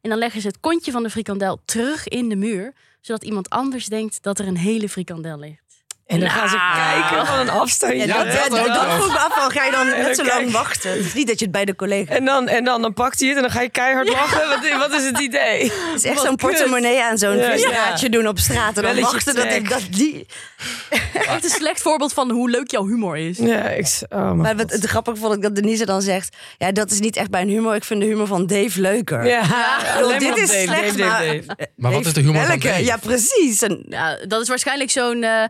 [0.00, 2.72] En dan leggen ze het kontje van de frikandel terug in de muur.
[3.00, 5.65] Zodat iemand anders denkt dat er een hele frikandel ligt.
[6.06, 6.76] En dan gaan ze Nou.
[7.00, 8.06] kijken van een afstandje.
[8.06, 10.50] Ja, dat, dat dat, vroeg me af van, ga je dan net zo lang kijk-
[10.50, 10.90] wachten?
[10.90, 12.14] Het is niet dat je het bij de collega...
[12.14, 14.48] En dan, en dan, dan pakt hij het en dan ga je keihard lachen.
[14.48, 15.62] Wat, wat is het idee?
[15.62, 18.68] Het is echt zo'n portemonnee aan zo'n Ja, visdraadje doen op straat.
[18.68, 19.68] En dan Belletje wachten dat, trek.
[19.68, 20.26] dat die...
[21.12, 23.38] Echt een slecht voorbeeld van hoe leuk jouw humor is.
[23.38, 26.36] Ja, ik, oh Maar wat, het grappig vond ik dat Denise dan zegt...
[26.58, 27.74] Ja, dat is niet echt mijn humor.
[27.74, 29.26] Ik vind de humor van Dave leuker.
[29.26, 31.20] Ja, Ik bedoel, alleen maar dit is Dave, slecht, Dave, maar...
[31.24, 31.68] Dave, Dave.
[31.76, 32.58] Maar wat is de humor van?
[32.58, 32.84] Dave?
[32.84, 33.62] Ja, precies.
[33.62, 35.42] En, Ja, dat is waarschijnlijk zo'n eh,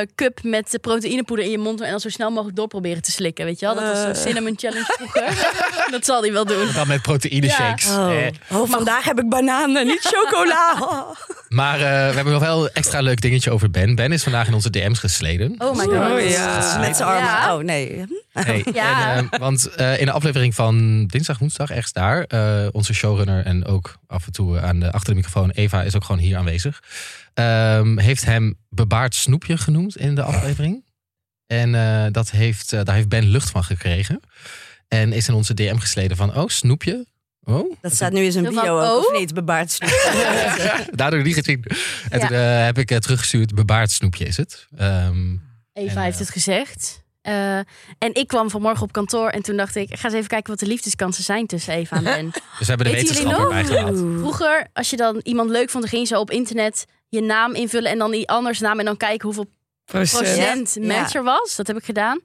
[0.00, 3.10] eh, cup met proteïnepoeder in je mond en dan zo snel mogelijk door proberen te
[3.10, 3.44] slikken.
[3.44, 3.74] Weet je wel?
[3.74, 5.52] Dat was zo'n cinnamon challenge vroeger.
[5.96, 6.68] dat zal hij wel doen.
[6.74, 7.52] Dan met proteïne Ja.
[7.52, 7.86] shakes.
[7.88, 10.74] oh, Eh, oh, vandaag heb ik bananen, niet chocola.
[11.48, 13.94] maar eh, we hebben nog wel een extra leuk dingetje over Ben.
[13.94, 15.54] Ben is vandaag in onze DM's gesleden.
[15.58, 16.10] Oh my god.
[16.12, 16.78] Oh, ja.
[16.78, 17.24] Met zijn armen.
[17.24, 17.54] Ja.
[17.56, 18.04] Oh, nee.
[18.32, 19.14] Hey, Ja.
[19.16, 23.44] en, eh, want eh, in de aflevering van dinsdag, woensdag, ergens daar, eh, onze showrunner
[23.44, 26.36] en ook af en toe aan de, achter de microfoon, Eva is ook gewoon hier
[26.36, 26.82] aanwezig,
[27.34, 30.84] ehm, heeft hem bebaard snoepje genoemd in de aflevering.
[31.46, 34.20] En eh, dat heeft, eh, daar heeft Ben lucht van gekregen.
[34.88, 37.06] En is in onze DM gesleden van, oh, snoepje?
[37.42, 39.10] Oh, Dat staat nu in zijn van, bio ook, oh?
[39.10, 39.34] of niet?
[39.34, 39.90] Bebaard snoep.
[40.92, 41.64] daardoor niet gezien.
[42.10, 42.26] En Ja.
[42.26, 44.66] toen eh, heb ik teruggestuurd, bebaard snoepje is het.
[44.76, 45.32] Ehm,
[45.72, 47.03] Eva En, heeft het gezegd.
[47.24, 47.56] Eh,
[47.98, 50.50] en ik kwam vanmorgen op kantoor en toen dacht ik, ik ga eens even kijken
[50.50, 52.30] wat de liefdeskansen zijn tussen Eva en Ben.
[52.30, 53.96] dus we hebben de wetenschap erbij gehaald.
[53.96, 57.54] Vroeger, als je dan iemand leuk vond, dan ging je zo op internet je naam
[57.54, 59.46] invullen en dan die anders naam en dan kijken hoeveel
[59.84, 60.22] Procent.
[60.22, 60.86] procent Ja.
[61.00, 61.56] match er was.
[61.56, 62.20] Dat heb ik gedaan.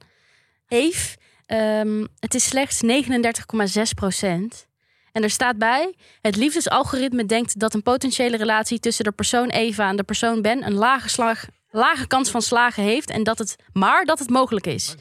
[0.67, 4.67] Eve, ehm, het is slechts 39,6 procent.
[5.11, 9.89] En er staat bij, het liefdesalgoritme denkt dat een potentiële relatie tussen de persoon Eva
[9.89, 13.55] en de persoon Ben een lage, slag, lage kans van slagen heeft en dat het,
[13.73, 14.95] maar dat het mogelijk is.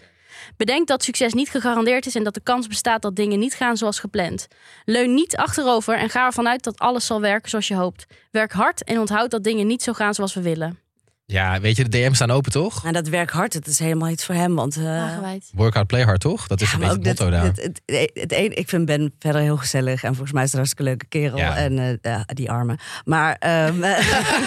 [0.57, 3.77] Bedenk dat succes niet gegarandeerd is en dat de kans bestaat dat dingen niet gaan
[3.77, 4.49] zoals gepland.
[4.85, 8.07] Leun niet achterover en ga ervan uit dat alles zal werken zoals je hoopt.
[8.31, 10.88] Werk hard en onthoud dat dingen niet zo gaan zoals we willen.
[11.33, 12.83] Ja, weet je, de DM's staan open toch?
[12.83, 13.53] Nou, dat werkt hard.
[13.53, 14.55] Het is helemaal iets voor hem.
[14.55, 15.17] Want uh.
[15.55, 16.47] Work hard, play hard toch?
[16.47, 17.73] Dat is Ja, een beetje het ook motto dit- daar.
[17.73, 20.03] dit- het, het, een, ik vind Ben verder heel gezellig.
[20.03, 21.37] En volgens mij is het een hartstikke leuke kerel.
[21.37, 21.57] Ja.
[21.57, 22.79] En eh, ja, die armen.
[23.05, 23.79] Maar, ehm,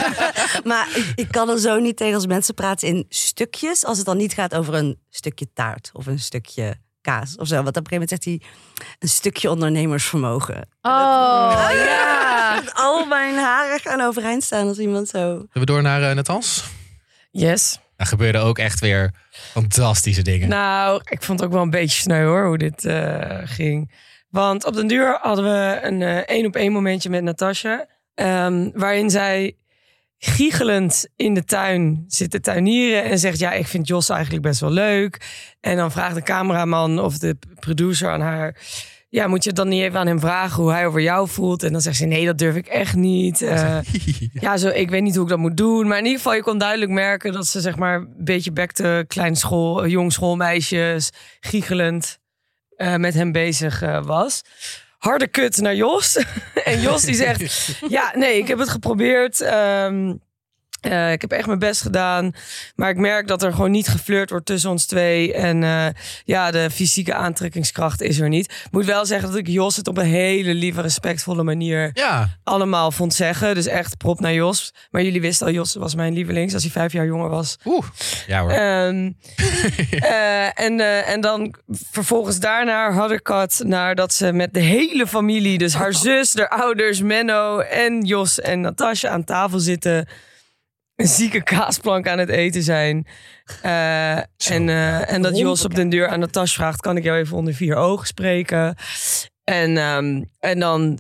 [0.70, 3.86] maar ik, ik kan er zo niet tegen als mensen praten in stukjes.
[3.86, 7.56] Als het dan niet gaat over een stukje taart of een stukje kaas of zo.
[7.56, 8.42] Want op een gegeven moment zegt hij
[9.00, 10.68] een stukje ondernemersvermogen.
[10.82, 12.56] Oh, ja.
[12.62, 15.20] Dat al mijn haren gaan overeind staan als iemand zo.
[15.20, 16.64] Zullen we door naar uh, Natans?
[17.32, 17.80] Yes.
[17.96, 20.50] Daar gebeurden ook echt weer fantastische dingen.
[20.50, 23.92] Nou, ik vond het ook wel een beetje sneu hoor, hoe dit uh, ging.
[24.30, 27.88] Want op den duur hadden we een uh, één op één momentje met Natasja.
[28.16, 29.56] Um, waarin zij
[30.24, 34.60] giechelend in de tuin zit te tuinieren en zegt: Ja, ik vind Jos eigenlijk best
[34.60, 35.22] wel leuk.
[35.60, 38.56] En dan vraagt de cameraman of de producer aan haar:
[39.10, 41.64] Ja, moet je het dan niet even aan hem vragen hoe hij over jou voelt?
[41.64, 43.42] En dan zegt ze: Nee, dat durf ik echt niet.
[43.52, 43.80] Uh,
[44.34, 45.88] ja, zo, ik weet niet hoe ik dat moet doen.
[45.88, 49.06] Maar in ieder geval, je kon duidelijk merken dat ze zeg maar een beetje bekte
[49.08, 52.20] klein school, jong schoolmeisjes, giechelend
[52.78, 54.42] uh, met hem bezig uh, was
[55.02, 56.26] harde kut naar Jos.
[56.64, 59.42] en Jos die zegt: Ja, nee, ik heb het geprobeerd.
[59.42, 60.22] Um,
[60.82, 62.34] uh, ik heb echt mijn best gedaan.
[62.76, 65.34] Maar ik merk dat er gewoon niet geflirt wordt tussen ons twee.
[65.34, 65.86] En uh,
[66.26, 68.46] ja, de fysieke aantrekkingskracht is er niet.
[68.46, 72.30] Ik moet wel zeggen dat ik Jos het op een hele lieve, respectvolle manier ja.
[72.44, 73.56] allemaal vond zeggen.
[73.56, 74.74] Dus echt prop naar Jos.
[74.92, 77.58] Maar jullie wisten al, Jos was mijn lievelings als hij vijf jaar jonger was.
[77.66, 77.86] Oeh,
[78.28, 78.52] ja hoor.
[78.52, 79.18] Um,
[79.94, 81.56] uh, en, en dan
[81.92, 86.36] vervolgens daarna had ik het naar dat ze met de hele familie, dus haar zus,
[86.36, 90.08] haar ouders, Menno en Jos en Natasja aan tafel zitten.
[91.02, 93.08] Een zieke kaasplank aan het eten zijn.
[93.66, 94.70] Uh, en,
[95.08, 97.76] en dat Jos op den deur aan Natasja vraagt: kan ik jou even onder vier
[97.76, 98.76] ogen spreken?
[99.44, 101.00] En, um, en dan.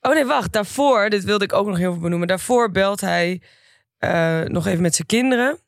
[0.00, 0.52] Oh nee, wacht.
[0.52, 2.28] Daarvoor, dit wilde ik ook nog heel veel benoemen.
[2.28, 3.42] Daarvoor belt hij
[4.00, 5.58] uh, nog even met zijn kinderen.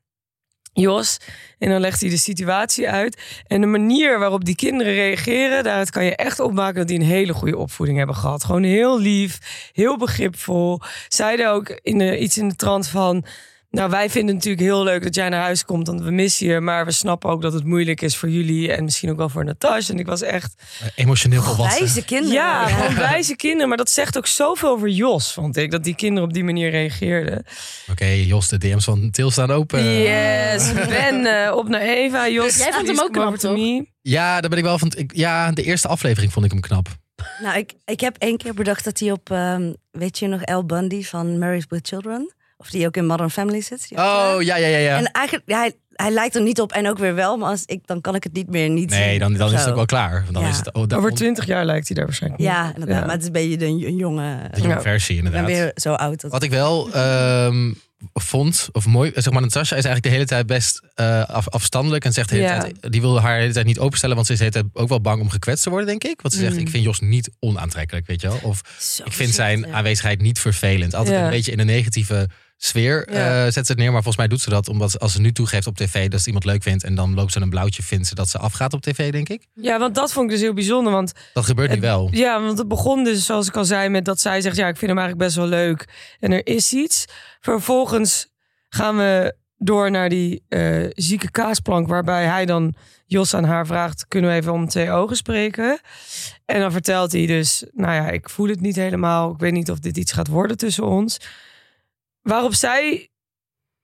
[0.72, 1.18] Jos.
[1.58, 3.42] En dan legt hij de situatie uit.
[3.46, 7.06] En de manier waarop die kinderen reageren, daaruit kan je echt opmaken dat die een
[7.06, 8.44] hele goede opvoeding hebben gehad.
[8.44, 9.38] Gewoon heel lief,
[9.72, 10.80] heel begripvol.
[11.08, 13.24] Zeiden ook in de, iets in de trant van.
[13.74, 16.46] Nou, wij vinden het natuurlijk heel leuk dat jij naar huis komt, want we missen
[16.46, 16.60] je.
[16.60, 19.44] Maar we snappen ook dat het moeilijk is voor jullie en misschien ook wel voor
[19.44, 19.94] Natasja.
[19.94, 20.54] En ik was echt...
[20.82, 21.84] Uh, emotioneel volwassen.
[21.84, 22.34] Wijze kinderen.
[22.34, 23.68] Ja, wijze kinderen.
[23.68, 25.70] Maar dat zegt ook zoveel over Jos, vond ik.
[25.70, 27.38] Dat die kinderen op die manier reageerden.
[27.38, 29.84] Oké, okay, Jos, de DM's van Til staan open.
[29.84, 32.28] Yes, Ben uh, op naar Eva.
[32.28, 33.58] Jos, Jij vond hem ook knap, toch?
[34.02, 34.92] Ja, daar ben ik wel van.
[34.96, 36.88] Ik, ja, de eerste aflevering vond ik hem knap.
[37.42, 40.66] Nou, ik, ik heb één keer bedacht dat hij op, ehm, weet je nog, El
[40.66, 42.34] Bundy van Married with Children?
[42.56, 43.88] Of die ook in Modern Family zit.
[43.88, 44.78] die Oh, ja, ja, ja.
[44.78, 44.96] ja.
[44.96, 47.62] En eigenlijk, ja, hij, hij lijkt er niet op en ook weer wel, maar als
[47.66, 49.74] ik, dan kan ik het niet meer niet Nee, zien dan, dan is het ook
[49.74, 50.20] wel klaar.
[50.22, 50.48] Want dan Ja.
[50.48, 52.48] is het oh, Over twintig jaar lijkt hij daar waarschijnlijk op.
[52.48, 52.98] Ja, inderdaad.
[52.98, 53.04] Ja.
[53.04, 54.36] Maar het is een beetje een, een jonge...
[54.52, 54.80] de jonge Ja.
[54.80, 55.46] versie, inderdaad.
[55.46, 56.20] weer zo oud.
[56.20, 56.30] Dat...
[56.30, 57.72] Wat ik wel ehm,
[58.12, 62.04] vond, of mooi, zeg maar, Natasha is eigenlijk de hele tijd best eh, af, afstandelijk
[62.04, 62.60] en zegt de hele Ja.
[62.60, 64.82] tijd, die wil haar de hele tijd niet openstellen, want ze is de hele tijd
[64.82, 66.20] ook wel bang om gekwetst te worden, denk ik.
[66.20, 66.58] Want ze zegt, Mm.
[66.58, 68.38] ik vind Jos niet onaantrekkelijk, weet je wel.
[68.42, 70.94] Of Zo ik vind zijn aanwezigheid niet vervelend.
[70.94, 71.24] Altijd Ja.
[71.24, 72.28] een beetje in een negatieve
[72.64, 73.44] sfeer Ja.
[73.44, 75.20] eh, zet ze het neer, maar volgens mij doet ze dat omdat ze- als ze
[75.20, 77.82] nu toegeeft op tv dat ze iemand leuk vindt en dan loopt ze een blauwtje,
[77.82, 79.46] vindt ze dat ze afgaat op tv, denk ik.
[79.54, 80.92] Ja, want dat vond ik dus heel bijzonder.
[80.92, 82.08] Want Dat gebeurt nu Het- wel.
[82.10, 84.76] Ja, want het begon dus, zoals ik al zei, met dat zij zegt: Ja, ik
[84.76, 85.88] vind hem eigenlijk best wel leuk.
[86.20, 87.04] En er is iets.
[87.40, 88.28] Vervolgens
[88.68, 92.74] gaan we door naar die eh, zieke kaasplank, waarbij hij dan
[93.06, 95.80] Jos aan haar vraagt: Kunnen we even om twee ogen spreken?
[96.44, 99.32] En dan vertelt hij dus: Nou ja, ik voel het niet helemaal.
[99.32, 101.18] Ik weet niet of dit iets gaat worden tussen ons.
[102.24, 103.08] Waarop zij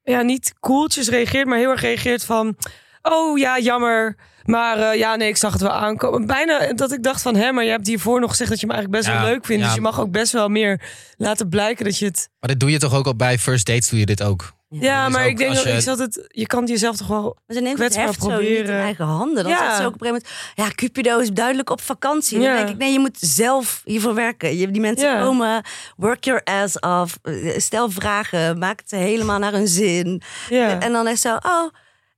[0.03, 2.57] ja, niet koeltjes reageert, maar heel erg reageert van:
[3.03, 4.16] Oh ja, jammer.
[4.44, 6.26] Maar eh, ja, nee, ik zag het wel aankomen.
[6.26, 8.72] Bijna dat ik dacht van, hè, maar je hebt hiervoor nog gezegd dat je me
[8.72, 9.62] eigenlijk best Ja, wel leuk vindt.
[9.62, 9.66] ja.
[9.68, 10.81] Dus je mag ook best wel meer
[11.16, 12.29] laten blijken dat je het...
[12.40, 14.53] Maar dit doe je toch ook al bij first dates, doe je dit ook.
[14.73, 16.97] Ja, dus maar ook ik denk dat, je- ik zat het, je kan het jezelf
[16.97, 17.37] toch wel...
[17.47, 18.81] Maar ze neemt het heft zo niet in proberen.
[18.81, 19.43] eigen handen.
[19.43, 19.59] Dan Ja.
[19.59, 20.55] zegt ze ook op een gegeven moment...
[20.55, 22.39] Ja, Cupido is duidelijk op vakantie.
[22.39, 22.57] Dan Ja.
[22.57, 24.57] denk ik, nee, je moet zelf hiervoor werken.
[24.57, 25.23] Je, die mensen Ja.
[25.23, 25.63] komen,
[25.97, 27.19] work your ass off.
[27.23, 30.23] eh, Stel vragen, maak het helemaal naar hun zin.
[30.49, 30.81] Ja.
[30.81, 31.71] En dan is zo, oh...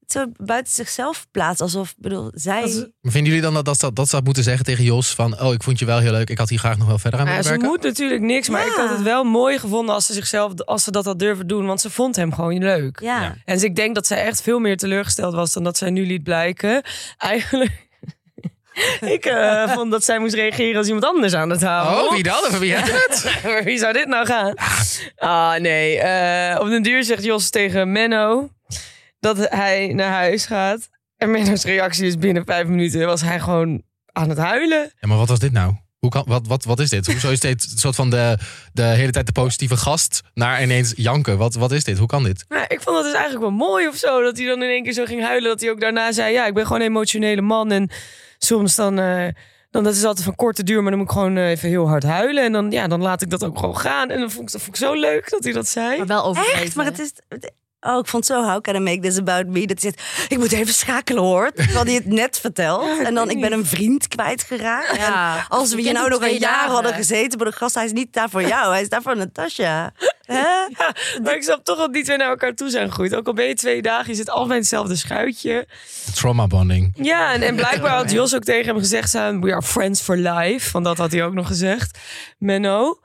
[0.07, 1.65] Zo buiten zichzelf plaatsen.
[1.67, 2.63] Alsof, bedoel, zij...
[3.03, 5.15] Vinden jullie dan dat, dat, dat, dat ze dat moeten zeggen tegen Jos?
[5.15, 6.31] Van, oh, ik vond je wel heel leuk.
[6.31, 7.69] Ik had hier graag nog wel verder aan Ja, willen ze werken.
[7.69, 8.67] moet natuurlijk niks, maar Ja.
[8.67, 11.67] ik had het wel mooi gevonden als ze zichzelf, als ze dat had durven doen,
[11.67, 13.01] want ze vond hem gewoon leuk.
[13.01, 13.21] ja.
[13.23, 13.37] Ja.
[13.45, 16.07] En dus ik denk dat zij echt veel meer teleurgesteld was dan dat zij nu
[16.07, 16.83] liet blijken.
[17.19, 17.91] Eigenlijk.
[19.01, 22.05] ik eh, vond dat zij moest reageren als iemand anders aan het houden.
[22.05, 22.59] Oh, wie dan?
[22.59, 23.41] Wie het?
[23.65, 24.55] Wie zou dit nou gaan?
[25.17, 25.99] Ah, nee.
[25.99, 28.51] eh, op den duur zegt Jos tegen Menno
[29.23, 30.89] dat hij naar huis gaat.
[31.17, 33.83] En Menno's reactie is binnen vijf minuten was hij gewoon
[34.13, 34.93] aan het huilen.
[35.01, 35.75] Ja, maar wat was dit nou?
[35.99, 37.07] Hoe kan, wat, wat, wat is dit?
[37.07, 38.39] Hoezo is dit een soort van de,
[38.73, 41.39] de hele tijd de positieve gast naar ineens janken?
[41.39, 41.99] Wat, wat is dit?
[41.99, 42.45] Hoe kan dit?
[42.49, 44.23] Nou, ik vond dat dus eigenlijk wel mooi of zo.
[44.23, 45.49] Dat hij dan in één keer zo ging huilen.
[45.51, 47.73] Dat hij ook daarna zei, ja, ik ben gewoon een emotionele man.
[47.73, 47.91] En
[48.39, 48.99] soms dan...
[48.99, 49.29] eh,
[49.71, 51.89] dan dat is altijd van korte duur, maar dan moet ik gewoon eh, even heel
[51.89, 52.45] hard huilen.
[52.45, 54.11] En dan, ja, dan laat ik dat ook gewoon gaan.
[54.11, 55.97] En dan vond ik, dat vond ik zo leuk dat hij dat zei.
[55.99, 56.63] Maar wel overdreven.
[56.63, 57.13] Echt, maar het is...
[57.85, 59.67] Oh, ik vond zo, how can I make this about me?
[59.67, 61.53] Dat hij zegt, ik moet even schakelen hoor.
[61.53, 62.81] Terwijl hij het net vertelt.
[62.93, 64.97] Ja, en dan, ik ben een vriend kwijtgeraakt.
[64.97, 65.37] Ja.
[65.37, 66.73] En als we hier kent nou nog een jaar dagen.
[66.73, 68.73] hadden gezeten bij de gast, hij is niet daar voor jou.
[68.73, 69.93] Hij is daar voor Natasja.
[70.23, 70.39] Hè?
[70.39, 70.69] Ja,
[71.23, 73.15] maar ik snap toch dat die twee naar elkaar toe zijn gegroeid.
[73.15, 75.67] Ook al ben je twee dagen, je zit in hetzelfde schuitje.
[76.15, 76.93] Trauma bonding.
[76.95, 79.11] Ja, en, en blijkbaar had Jos ook tegen hem gezegd...
[79.11, 80.73] zijn, we are friends for life.
[80.73, 81.99] Want dat had hij ook nog gezegd.
[82.39, 83.01] Menno.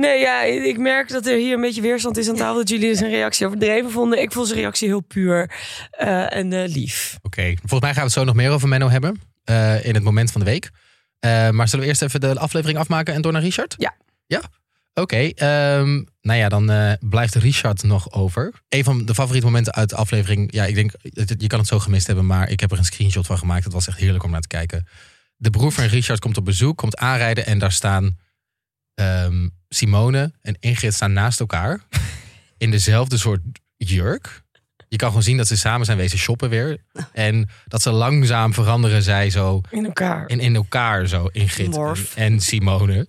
[0.00, 2.54] Nee, ja, ik merk dat er hier een beetje weerstand is aan tafel...
[2.54, 4.22] dat jullie zijn reactie overdreven vonden.
[4.22, 5.50] Ik vond zijn reactie heel puur
[5.90, 7.18] eh, en eh, lief.
[7.22, 9.20] Oké, volgens mij gaan we het zo nog meer over Menno hebben.
[9.44, 10.70] eh, in het moment van de week.
[11.52, 13.74] Maar zullen we eerst even de aflevering afmaken en door naar Richard?
[13.78, 13.94] Ja.
[14.26, 14.42] Ja?
[14.94, 18.52] Oké, ehm, nou ja, dan blijft Richard nog over.
[18.68, 20.52] Een van de favoriete momenten uit de aflevering.
[20.52, 20.92] Ja, ik denk,
[21.38, 23.64] je kan het zo gemist hebben, maar ik heb er een screenshot van gemaakt.
[23.64, 24.86] Het was echt heerlijk om naar te kijken.
[25.36, 28.18] De broer van Richard komt op bezoek, komt aanrijden en daar staan
[28.94, 31.80] ehm, Simone en Ingrid staan naast elkaar.
[32.58, 33.40] in dezelfde soort
[33.76, 34.42] jurk.
[34.88, 36.78] Je kan gewoon zien dat ze samen zijn wezen shoppen weer.
[37.12, 40.28] En dat ze langzaam veranderen zij zo In elkaar.
[40.28, 41.78] in, in elkaar zo, Ingrid
[42.14, 43.06] en, Simone.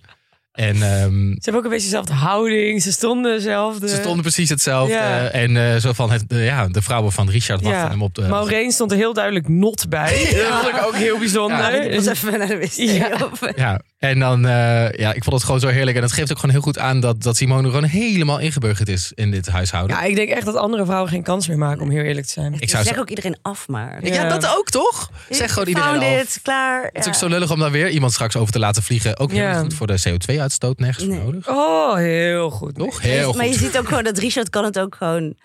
[0.52, 2.82] En ehm, Ze hebben ook een beetje dezelfde houding.
[2.82, 3.88] Ze stonden dezelfde.
[3.88, 4.94] ze stonden precies hetzelfde.
[4.94, 5.28] Ja.
[5.28, 7.88] En eh, zo van het, de, ja, de vrouwen van Richard wachten Ja.
[7.88, 8.22] hem op de...
[8.22, 10.28] Maureen stond er heel duidelijk not bij.
[10.48, 11.90] Dat vond ik ook heel bijzonder.
[11.90, 12.72] Ja, was even naar de wc.
[13.56, 13.80] Ja.
[13.98, 15.96] En dan, eh, ja, ik vond het gewoon zo heerlijk.
[15.96, 19.12] En het geeft ook gewoon heel goed aan dat, dat Simone gewoon helemaal ingeburgerd is
[19.14, 19.96] in dit huishouden.
[19.96, 22.32] Ja, ik denk echt dat andere vrouwen geen kans meer maken om heel eerlijk te
[22.32, 22.54] zijn.
[22.58, 23.98] ik zou zeg zo- ook iedereen af maar.
[24.06, 24.14] ja.
[24.14, 24.28] Ja.
[24.28, 25.10] dat ook toch?
[25.30, 26.22] Zeg gewoon iedereen Found af.
[26.22, 26.82] it, klaar.
[26.92, 29.18] Het is ook zo lullig om daar weer iemand straks over te laten vliegen.
[29.18, 29.60] Ook heel Ja.
[29.60, 29.98] goed voor de
[30.42, 30.78] CO2-uitstoot.
[30.78, 31.48] Nergens voor nodig.
[31.48, 32.74] Oh, heel goed.
[32.74, 33.00] Toch?
[33.00, 33.60] Heel maar je goed.
[33.60, 35.36] ziet ook gewoon dat Richard kan het ook gewoon,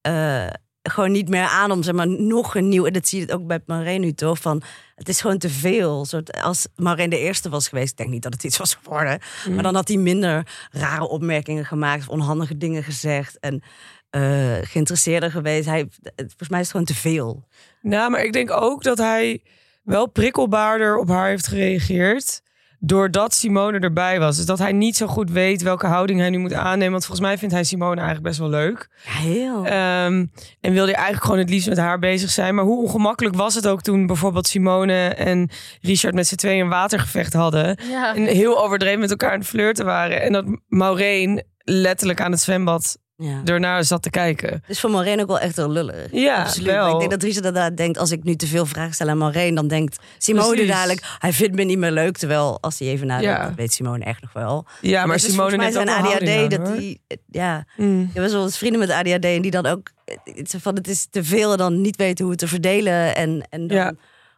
[0.00, 0.46] eh,
[0.82, 2.86] gewoon niet meer aan om zeg maar nog een nieuw.
[2.86, 4.62] En dat zie je ook bij Maureen nu toch van.
[4.94, 6.04] Het is gewoon te veel.
[6.04, 9.20] Soort, als Maureen de eerste was geweest, ik denk niet dat het iets was geworden.
[9.50, 13.62] Maar dan had hij minder rare opmerkingen gemaakt, of onhandige dingen gezegd en
[14.10, 15.66] eh, geïnteresseerder geweest.
[15.66, 17.48] Hij, het- volgens mij is het gewoon te veel.
[17.82, 19.42] Nou, maar ik denk ook dat hij
[19.82, 22.40] wel prikkelbaarder op haar heeft gereageerd.
[22.78, 24.36] Doordat Simone erbij was.
[24.36, 26.92] Dus dat hij niet zo goed weet welke houding hij nu moet aannemen.
[26.92, 28.88] Want volgens mij vindt hij Simone eigenlijk best wel leuk.
[29.02, 29.66] Heel.
[29.66, 30.26] Ehm,
[30.60, 32.54] en wilde hij eigenlijk gewoon het liefst met haar bezig zijn.
[32.54, 36.68] Maar hoe ongemakkelijk was het ook toen bijvoorbeeld Simone en Richard met z'n tweeën een
[36.68, 37.78] watergevecht hadden.
[37.90, 38.14] Ja.
[38.14, 40.22] En heel overdreven met elkaar aan het flirten waren.
[40.22, 43.40] En dat Maureen letterlijk aan het zwembad ja.
[43.44, 44.62] ernaar zat te kijken.
[44.66, 46.08] Dus voor Maureen ook wel echt heel lullig.
[46.12, 46.66] Ja, Absoluut.
[46.74, 49.18] Maar Ik denk dat Richard inderdaad denkt, als ik nu te veel vragen stel aan
[49.18, 50.68] Maureen, dan denkt Simone Precies.
[50.68, 52.16] dadelijk, hij vindt me niet meer leuk.
[52.16, 53.46] Terwijl als hij even nadenkt, Ja.
[53.46, 54.66] dat weet Simone echt nog wel.
[54.80, 57.00] Ja, maar Simone net zijn ADHD, aan, dat die,
[57.30, 58.00] ja, Mm.
[58.02, 60.74] ik heb best wel eens vrienden met ADHD en die dan ook, het, is van,
[60.74, 63.76] het is te veel en dan niet weten hoe het te verdelen en, en dan
[63.76, 63.92] Ja.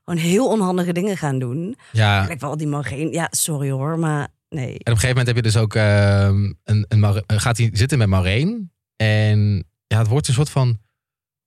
[0.05, 1.77] gewoon heel onhandige dingen gaan doen.
[1.93, 4.71] Ja, Ik wel die Maureen, ja, sorry hoor, maar nee.
[4.73, 7.71] En op een gegeven moment heb je dus ook ehm, een, een eh, gaat hij
[7.73, 8.73] zitten met Maureen.
[8.97, 10.79] En ja, het wordt een soort van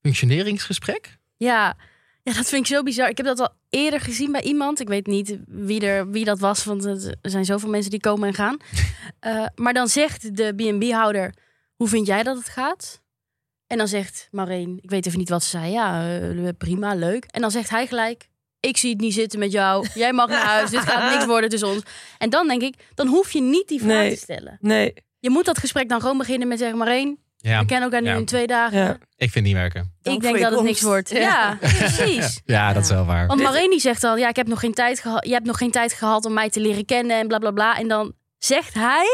[0.02, 1.18] functioneringsgesprek.
[1.38, 1.78] Ja.
[2.24, 3.10] ja, dat vind ik zo bizar.
[3.10, 4.80] Ik heb dat al eerder gezien bij iemand.
[4.80, 8.00] Ik weet niet wie, er, wie dat was, want het- er zijn zoveel mensen die
[8.00, 8.58] komen en gaan.
[9.20, 11.34] Eh, maar dan zegt de B&B-houder,
[11.76, 13.02] hoe vind jij dat het gaat?
[13.68, 15.72] En dan zegt Maureen, ik weet even niet wat ze zei.
[15.72, 17.26] Ja, eh, prima, leuk.
[17.26, 18.28] En dan zegt hij gelijk,
[18.68, 19.88] ik zie het niet zitten met jou.
[19.94, 21.82] Jij mag naar huis, dit gaat niks worden tussen ons.
[22.18, 24.10] En dan denk ik, dan hoef je niet die vraag Nee.
[24.14, 24.58] te stellen.
[24.62, 28.02] Nee, Je moet dat gesprek dan gewoon beginnen met zeggen, Maureen, Ja, we kennen elkaar
[28.02, 28.16] nu Ja.
[28.16, 28.78] in twee dagen.
[28.78, 28.92] ja.
[29.16, 29.94] ik vind het niet werken.
[30.02, 31.10] Dank Ik denk dat het niks wordt.
[31.10, 31.20] Ja.
[31.20, 32.42] Ja, precies.
[32.46, 33.28] Ja, dat is wel waar.
[33.28, 35.26] Want die zegt al, ja, ik heb nog geen tijd gehad.
[35.26, 37.78] Je hebt nog geen tijd gehad om mij te leren kennen en bla bla bla.
[37.78, 39.06] En dan zegt hij,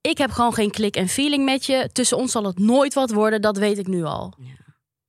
[0.00, 1.90] ik heb gewoon geen klik en feeling met je.
[1.92, 4.34] Tussen ons zal het nooit wat worden, dat weet ik nu al.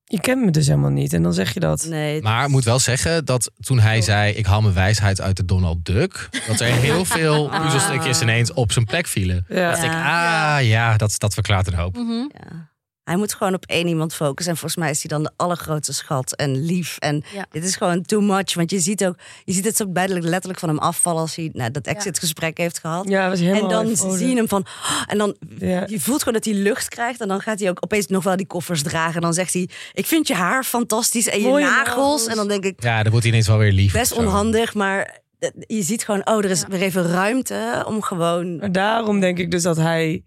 [0.10, 1.14] Je kent me dus helemaal niet.
[1.14, 1.86] En dan zeg je dat.
[1.90, 5.38] Nee, Maar ik moet wel zeggen dat toen hij zei: Ik haal mijn wijsheid uit
[5.38, 6.30] de Donald Duck.
[6.48, 9.46] dat er heel veel puzzelstukjes ineens op zijn plek vielen.
[9.50, 9.70] Ja.
[9.70, 11.96] dacht ik: Ah ja, dat, dat verklaart een hoop.
[11.96, 12.12] Mhm.
[12.12, 12.70] Ja.
[13.08, 14.54] Hij moet gewoon op één iemand focussen.
[14.54, 16.98] En volgens mij is hij dan de allergrootste schat en lief.
[16.98, 17.46] En Ja.
[17.52, 18.54] dit is gewoon too much.
[18.54, 21.50] Want je ziet ook, je ziet het zo bijlijk letterlijk van hem afvallen als hij
[21.54, 23.08] nou, dat exitgesprek heeft gehad.
[23.10, 24.18] Ja, was helemaal en dan euforisch.
[24.18, 24.62] zie je hem van.
[24.62, 25.84] "Oh," en dan Ja.
[25.88, 27.22] je voelt gewoon dat hij lucht krijgt.
[27.22, 29.16] En dan gaat hij ook opeens nog wel die koffers dragen.
[29.16, 31.88] En dan zegt hij: Ik vind je haar fantastisch en je Mooie nagels.
[31.88, 32.26] nagels.
[32.28, 33.94] En dan denk ik, Ja, dan wordt hij ineens wel weer lief.
[33.94, 34.74] best onhandig.
[34.74, 35.20] Maar
[35.68, 38.58] je ziet gewoon, oh, er is weer even ruimte om gewoon.
[38.58, 40.24] Maar daarom denk ik dus dat hij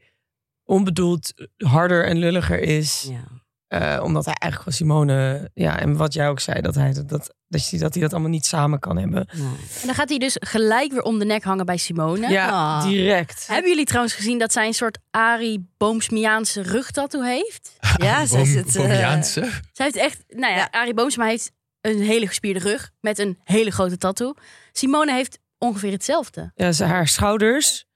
[0.70, 3.06] onbedoeld harder en lulliger is.
[3.08, 3.38] Ja.
[3.66, 5.50] Eh, omdat hij eigenlijk van Simone...
[5.54, 8.12] Ja, en wat jij ook zei, dat hij dat, dat, dat, hij- dat hij dat
[8.12, 9.28] allemaal niet samen kan hebben.
[9.32, 9.46] Nee.
[9.80, 12.28] En dan gaat hij dus gelijk weer om de nek hangen bij Simone.
[12.28, 12.84] Ja, Ah.
[12.84, 13.46] direct.
[13.46, 17.76] Hebben jullie trouwens gezien dat zij een soort Arie Boomsmiaanse rugtattoo heeft?
[17.96, 18.76] Ja, zij Boom- zit.
[18.76, 19.40] eh, Bomiaanse.
[19.72, 20.68] Zij heeft echt, nou ja, Ja.
[20.70, 24.34] Arie Boomsma heeft een hele gespierde rug met een hele grote tattoo.
[24.72, 26.50] Simone heeft ongeveer hetzelfde.
[26.54, 27.86] Ja, ze, haar schouders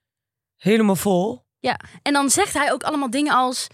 [0.57, 1.44] helemaal vol.
[1.65, 3.67] Ja, en dan zegt hij ook allemaal dingen als...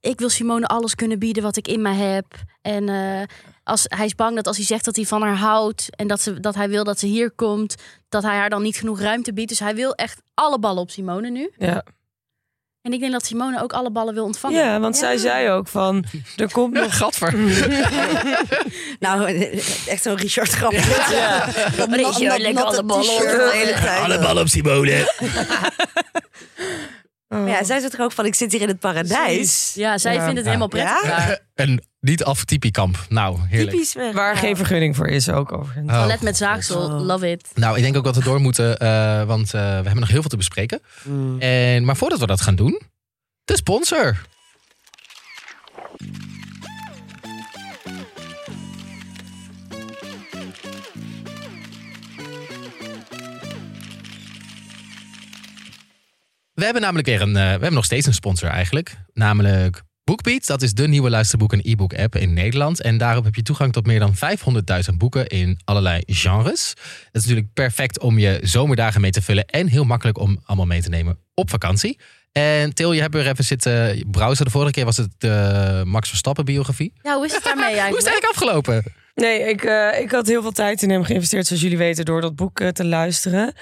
[0.00, 2.26] Ik wil Simone alles kunnen bieden wat ik in mij heb.
[2.60, 3.22] En eh,
[3.64, 5.88] als, hij is bang dat als hij zegt dat hij van haar houdt...
[5.96, 7.74] en dat, ze, dat hij wil dat ze hier komt...
[8.08, 9.48] dat hij haar dan niet genoeg ruimte biedt.
[9.48, 11.50] Dus hij wil echt alle ballen op Simone nu.
[11.58, 11.84] Ja,
[12.82, 14.64] En ik denk dat Simone ook alle ballen wil ontvangen.
[14.64, 16.04] ja want zij zei ook van...
[16.36, 16.96] Er komt nog...
[16.98, 17.34] Gadver.
[18.98, 19.26] Nou,
[19.86, 20.72] echt zo'n Richard grap.
[20.72, 21.44] Ja.
[21.90, 24.20] Richard, lekker alle ballen hele tijd.
[24.20, 25.10] ballen op Simone.
[27.32, 27.48] Oh.
[27.48, 29.72] Ja, zij zegt toch ook van, ik zit hier in het paradijs.
[29.74, 30.18] Ja, zij Ja.
[30.20, 30.50] vindt het Ja.
[30.52, 31.16] helemaal prettig Ja?
[31.16, 31.38] daar.
[31.54, 33.06] En niet af typiekamp.
[33.08, 33.70] Nou, heerlijk.
[33.70, 33.94] Typisch.
[33.94, 34.40] Waar Ja.
[34.40, 35.90] geen vergunning voor is ook overigens.
[35.90, 37.00] Oh, Toilet met zaagsel, Oh.
[37.00, 37.48] love it.
[37.54, 40.20] Nou, ik denk ook dat we door moeten, eh, want eh, we hebben nog heel
[40.20, 40.80] veel te bespreken.
[41.02, 41.40] Mm.
[41.40, 42.80] En, maar voordat we dat gaan doen,
[43.44, 44.16] de sponsor.
[56.62, 58.94] We hebben namelijk weer een, eh, we hebben nog steeds een sponsor eigenlijk.
[59.12, 60.46] Namelijk BookBeat.
[60.46, 62.80] Dat is de nieuwe luisterboek- en e-book app in Nederland.
[62.80, 66.74] En daarop heb je toegang tot meer dan 500.000 boeken in allerlei genres.
[67.12, 69.46] Dat is natuurlijk perfect om je zomerdagen mee te vullen.
[69.46, 71.98] En heel makkelijk om allemaal mee te nemen op vakantie.
[72.32, 74.44] En Til, je hebt weer even zitten browsen.
[74.44, 76.92] De vorige keer was het de Max Verstappen biografie.
[77.02, 78.06] Ja, hoe is het daarmee Hoe is het eigenlijk?
[78.06, 78.82] eigenlijk afgelopen?
[79.14, 82.20] Nee, ik, eh, ik had heel veel tijd in hem geïnvesteerd, zoals jullie weten, door
[82.20, 83.54] dat boek eh, te luisteren.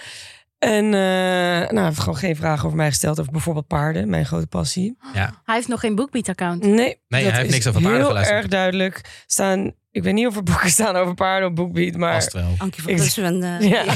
[0.60, 4.26] En eh, nou, hij heeft gewoon geen vragen over mij gesteld over bijvoorbeeld paarden, mijn
[4.26, 4.96] grote passie.
[5.14, 6.62] Ja, Hij heeft nog geen BookBeat-account.
[6.62, 8.38] Nee, Nee, dat hij heeft is niks over paarden heel geluisterd.
[8.40, 9.24] erg duidelijk.
[9.26, 12.12] Staan, ik weet niet of er boeken staan over paarden op BookBeat, maar...
[12.14, 12.54] vast wel.
[12.58, 13.42] Ankie van Ik- Bussen en...
[13.60, 13.84] eh, Ja.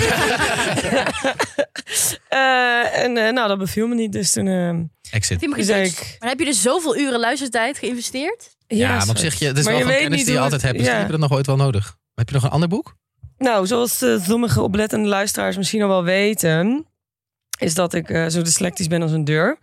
[2.29, 4.47] Eh, en eh, nou, dat beviel me niet, dus toen
[5.11, 5.39] Exit.
[5.51, 5.87] Gejudged?
[6.01, 6.17] ik...
[6.19, 8.57] Maar heb je dus zoveel uren luistertijd geïnvesteerd?
[8.67, 10.35] Ja, maar op zich, je, het is Maar wel je gewoon weet kennis niet die
[10.35, 10.75] je altijd het- hebt.
[10.75, 11.05] Misschien ja.
[11.07, 11.97] heb je dat nog ooit wel nodig.
[12.15, 12.97] Heb je nog een ander boek?
[13.39, 16.87] Nou, zoals eh, sommige oplettende luisteraars misschien al wel weten,
[17.59, 19.59] is dat ik eh, zo dyslectisch ben als een deur.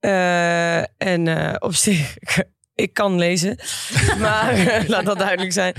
[0.00, 2.16] Eh, en op zich
[2.74, 3.58] ik kan lezen.
[4.20, 5.74] maar laat dat duidelijk zijn.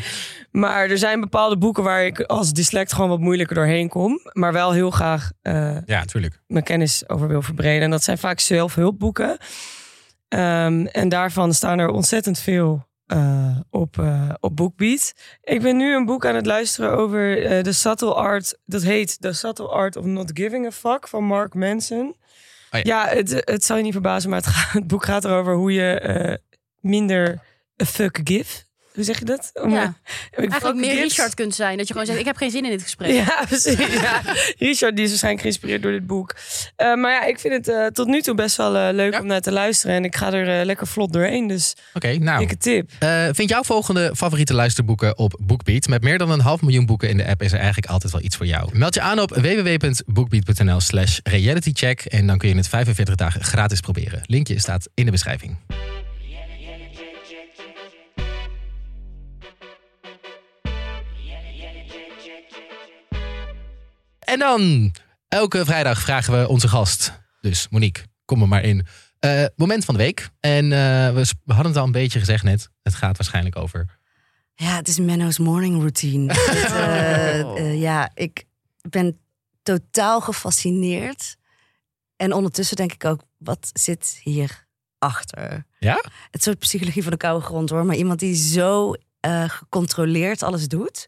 [0.51, 4.19] Maar er zijn bepaalde boeken waar ik als dyslect gewoon wat moeilijker doorheen kom.
[4.33, 6.39] Maar wel heel graag Ja, natuurlijk.
[6.47, 7.81] mijn kennis over wil verbreden.
[7.83, 9.37] En dat zijn vaak zelfhulpboeken.
[10.27, 15.13] Ehm, en daarvan staan er ontzettend veel eh, op, eh, op BookBeat.
[15.43, 18.57] Ik ben nu een boek aan het luisteren over eh, The Subtle Art.
[18.65, 22.15] Dat heet The Subtle Art of Not Giving a Fuck van Mark Manson.
[22.71, 22.79] ja.
[22.83, 25.73] ja, het, het zou je niet verbazen, maar het, gaat- het boek gaat erover hoe
[25.73, 26.39] je
[26.79, 27.39] minder
[27.81, 28.63] a fuck give.
[28.95, 29.49] Hoe zeg je dat?
[29.53, 29.81] Om, Ja.
[30.31, 30.95] eh, ik Eigenlijk meer.
[31.01, 31.77] Richard kunt zijn.
[31.77, 33.11] Dat je gewoon zegt, ik heb geen zin in dit gesprek.
[33.11, 33.77] Ja, precies.
[34.01, 34.21] Ja.
[34.57, 36.35] Richard die is waarschijnlijk geïnspireerd door dit boek.
[36.75, 39.19] Eh, maar ja, ik vind het eh, tot nu toe best wel leuk Ja.
[39.19, 39.95] om naar te luisteren.
[39.95, 41.47] En ik ga er lekker vlot doorheen.
[41.47, 42.39] Dus Oké, nou.
[42.39, 42.91] dikke tip.
[42.99, 45.87] Eh, vind jouw volgende favoriete luisterboeken op BookBeat?
[45.87, 48.21] Met meer dan een half miljoen boeken in de app is er eigenlijk altijd wel
[48.21, 48.69] iets voor jou.
[48.77, 53.79] Meld je aan op www.bookbeat.nl slash realitycheck en dan kun je het 45 dagen gratis
[53.79, 54.21] proberen.
[54.25, 55.55] Linkje staat in de beschrijving.
[64.35, 64.91] En dan,
[65.27, 67.11] elke vrijdag vragen we onze gast,
[67.41, 68.85] dus Monique, kom er maar in.
[69.19, 70.29] Eh, moment van de week.
[70.39, 72.69] En eh, we, hadden het al een beetje gezegd net.
[72.83, 73.99] Het gaat waarschijnlijk over.
[74.55, 76.33] Ja, het is Menno's morning routine.
[76.33, 78.45] Het, eh, ja, ik
[78.89, 79.19] ben
[79.63, 81.35] totaal gefascineerd.
[82.15, 84.67] En ondertussen denk ik ook, wat zit hier
[84.97, 85.65] achter?
[85.79, 86.03] Ja?
[86.31, 87.85] Het soort psychologie van de koude grond hoor.
[87.85, 88.93] Maar iemand die zo
[89.47, 91.07] gecontroleerd alles doet.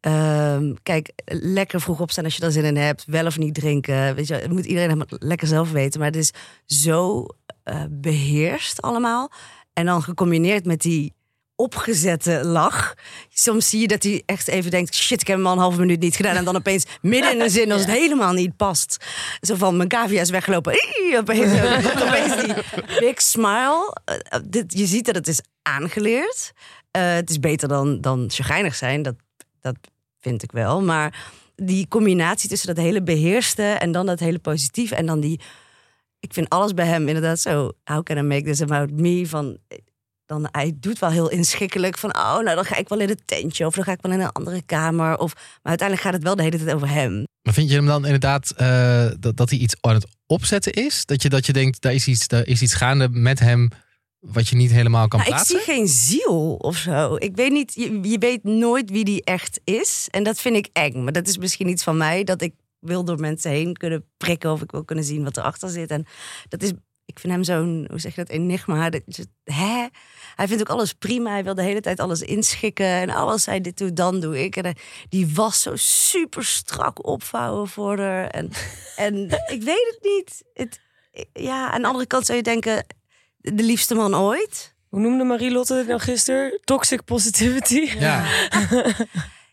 [0.00, 3.04] Ehm, kijk, lekker vroeg opstaan als je er zin in hebt.
[3.06, 4.14] Wel of niet drinken.
[4.14, 6.00] Weet je, het moet iedereen helemaal lekker zelf weten.
[6.00, 6.32] Maar het is
[6.66, 7.26] zo
[7.62, 9.30] eh, beheerst allemaal.
[9.72, 11.14] En dan gecombineerd met die
[11.56, 12.94] opgezette lach.
[13.28, 14.94] Soms zie je dat hij echt even denkt...
[14.94, 16.36] shit, ik heb hem al een halve minuut niet gedaan.
[16.36, 19.04] En dan opeens midden in een zin als het helemaal niet past.
[19.40, 20.72] Zo van, mijn cavia is weggelopen.
[21.16, 21.60] Opeens,
[22.06, 22.54] opeens die
[22.98, 23.96] big smile.
[24.04, 26.52] Eh, dit, je ziet dat het is aangeleerd.
[26.90, 29.02] Eh, het is beter dan, dan chagrijnig zijn.
[29.02, 29.14] Dat,
[29.66, 29.90] dat
[30.20, 30.82] vind ik wel.
[30.82, 33.62] Maar die combinatie tussen dat hele beheerste...
[33.62, 34.90] en dan dat hele positief.
[34.90, 35.40] En dan die...
[36.20, 37.72] Ik vind alles bij hem inderdaad zo...
[37.84, 39.26] How can I make this about me?
[39.26, 39.58] Van,
[40.26, 43.22] dan hij doet wel heel inschikkelijk van oh nou dan ga ik wel in het
[43.24, 46.22] tentje of dan ga ik wel in een andere kamer of maar uiteindelijk gaat het
[46.22, 47.24] wel de hele tijd over hem.
[47.42, 51.04] Maar vind je hem dan inderdaad eh, dat, dat hij iets aan het opzetten is?
[51.04, 53.70] Dat je, dat je denkt, daar is, iets, daar is iets gaande met hem
[54.32, 55.56] wat je niet helemaal kan ik plaatsen?
[55.56, 57.14] zie geen ziel of zo.
[57.18, 60.68] Ik weet niet, je, je weet nooit wie die echt is en dat vind ik
[60.72, 61.02] eng.
[61.04, 64.52] Maar dat is misschien iets van mij dat ik wil door mensen heen kunnen prikken
[64.52, 65.90] of ik wil kunnen zien wat erachter zit.
[65.90, 66.06] En
[66.48, 66.72] dat is,
[67.04, 68.90] ik vind hem zo'n, hoe zeg je dat, enigma.
[68.90, 69.02] Dat,
[69.44, 69.86] hè?
[70.34, 71.30] Hij vindt ook alles prima.
[71.30, 72.86] Hij wil de hele tijd alles inschikken.
[72.86, 74.56] En als hij dit doet, dan doe ik.
[74.56, 74.76] En hij-
[75.08, 78.26] die was zo super strak opvouwen voor haar.
[78.28, 78.50] En,
[78.96, 79.14] en
[79.54, 80.42] ik weet het niet.
[80.54, 80.80] Het,
[81.32, 82.86] ja, aan de andere kant zou je denken,
[83.54, 84.74] de liefste man ooit.
[84.88, 86.60] Hoe noemde Marie-Lotte het nou gisteren?
[86.64, 87.90] Toxic positivity.
[87.98, 88.24] Ja,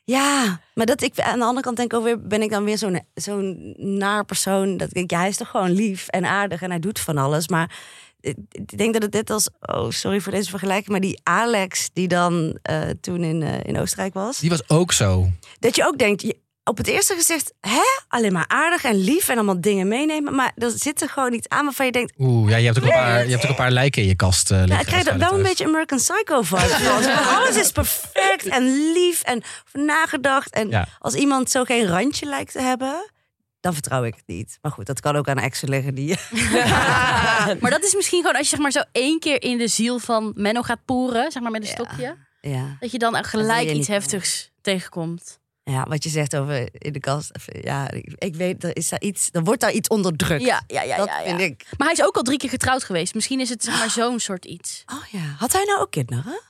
[0.05, 2.63] Ja, maar dat ik aan de andere kant denk ik ook weer, ben ik dan
[2.63, 4.77] weer zo'n zo'n naar persoon.
[4.77, 7.17] Dat ik denk, ja, hij is toch gewoon lief en aardig en hij doet van
[7.17, 7.47] alles.
[7.47, 7.79] Maar
[8.21, 12.07] ik denk dat het net als, oh sorry voor deze vergelijking, maar die Alex die
[12.07, 14.39] dan eh, toen in, eh, in Oostenrijk was.
[14.39, 15.29] die was ook zo.
[15.59, 19.29] Dat je ook denkt, je- op het eerste gezicht, hè, alleen maar aardig en lief
[19.29, 20.35] en allemaal dingen meenemen.
[20.35, 22.83] Maar er zit er gewoon iets aan waarvan je denkt, Oeh, ja, je hebt ook
[22.83, 24.79] een paar, je hebt ook een paar lijken in je kast eh, ja, liggen.
[24.81, 27.35] ik krijg er wel een beetje American Psycho vibe van.
[27.37, 29.41] Alles is perfect en lief en
[29.73, 30.53] nagedacht.
[30.53, 30.87] En Ja.
[30.99, 33.11] als iemand zo geen randje lijkt te hebben,
[33.59, 34.57] dan vertrouw ik het niet.
[34.61, 36.15] Maar goed, dat kan ook aan exen liggen die...
[37.59, 39.99] Maar dat is misschien gewoon als je zeg maar zo één keer in de ziel
[39.99, 41.73] van Menno gaat poeren, zeg maar met een Ja.
[41.73, 42.77] stokje, Ja.
[42.79, 43.87] dat je dan gelijk iets niet.
[43.87, 45.39] heftigs tegenkomt.
[45.63, 47.31] Ja, wat je zegt over in de kast.
[47.61, 50.43] Ja, ik, weet, er, is daar iets, er wordt daar iets onderdrukt.
[50.43, 51.25] Ja, ja, ja, dat ja, ja.
[51.25, 51.65] vind ik.
[51.77, 53.13] Maar hij is ook al drie keer getrouwd geweest.
[53.13, 54.83] Misschien is het zeg maar zo'n soort iets.
[54.93, 55.35] Oh ja.
[55.37, 56.41] Had hij nou ook kinderen?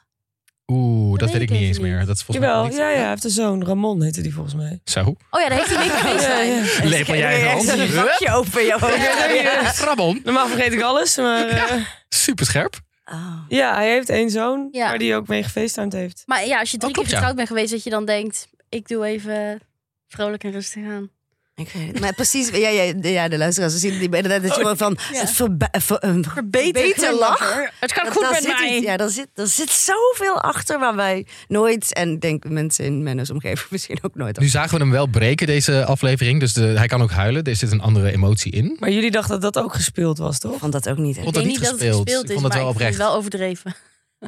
[0.68, 1.97] Oeh, dat, weet weet ik ik niet eens even meer.
[1.97, 2.07] niet.
[2.07, 2.78] Dat is volgens mij Jawel, niet.
[2.78, 3.66] ja, ja, hij heeft een zoon.
[3.66, 4.80] Ramon heette die volgens mij.
[4.84, 4.99] Zo.
[5.30, 6.26] Oh ja, daar heeft hij mee geweest.
[6.28, 6.89] Ja, ja.
[6.89, 7.68] Lepel jij in hand?
[7.68, 8.66] een vakje open.
[8.66, 10.22] Ja, Ramon.
[10.24, 12.80] Normaal vergeet ik alles, maar eh, Super scherp.
[13.05, 13.38] Oh.
[13.47, 14.88] ja, hij heeft één zoon Ja.
[14.88, 16.24] waar hij ook mee gefacetimed heeft.
[16.26, 17.22] Maar ja, als je drie klopt, keer ja.
[17.22, 19.59] getrouwd bent geweest, dat je dan denkt, ik doe even
[20.07, 21.09] vrolijk en rustig aan.
[21.55, 21.99] Ik weet het.
[21.99, 25.19] Maar precies, ja, ja, ja de luisteraars zien die inderdaad dat je gewoon van Ja.
[25.19, 27.55] het verba- ver- een beter lach.
[27.80, 28.76] Het gaat Dat- goed daar met zit mij.
[28.78, 32.86] iets- ja, daar zit, daar zit zoveel achter waar wij nooit, en ik denk mensen
[32.86, 34.39] in Menno's omgeving misschien ook nooit.
[34.39, 36.39] Nu zagen we hem wel breken, deze aflevering.
[36.39, 37.43] Dus de, hij kan ook huilen.
[37.43, 38.76] Er zit een andere emotie in.
[38.80, 40.59] Maar jullie dachten dat dat ook gespeeld was, Ik toch?
[40.59, 41.15] vond dat ook niet.
[41.15, 41.36] Vond echt.
[41.36, 42.05] dat ik niet denk niet gespeeld.
[42.05, 42.97] dat het gespeeld Ik is, vond het wel ik vond oprecht.
[42.97, 43.76] het wel overdreven.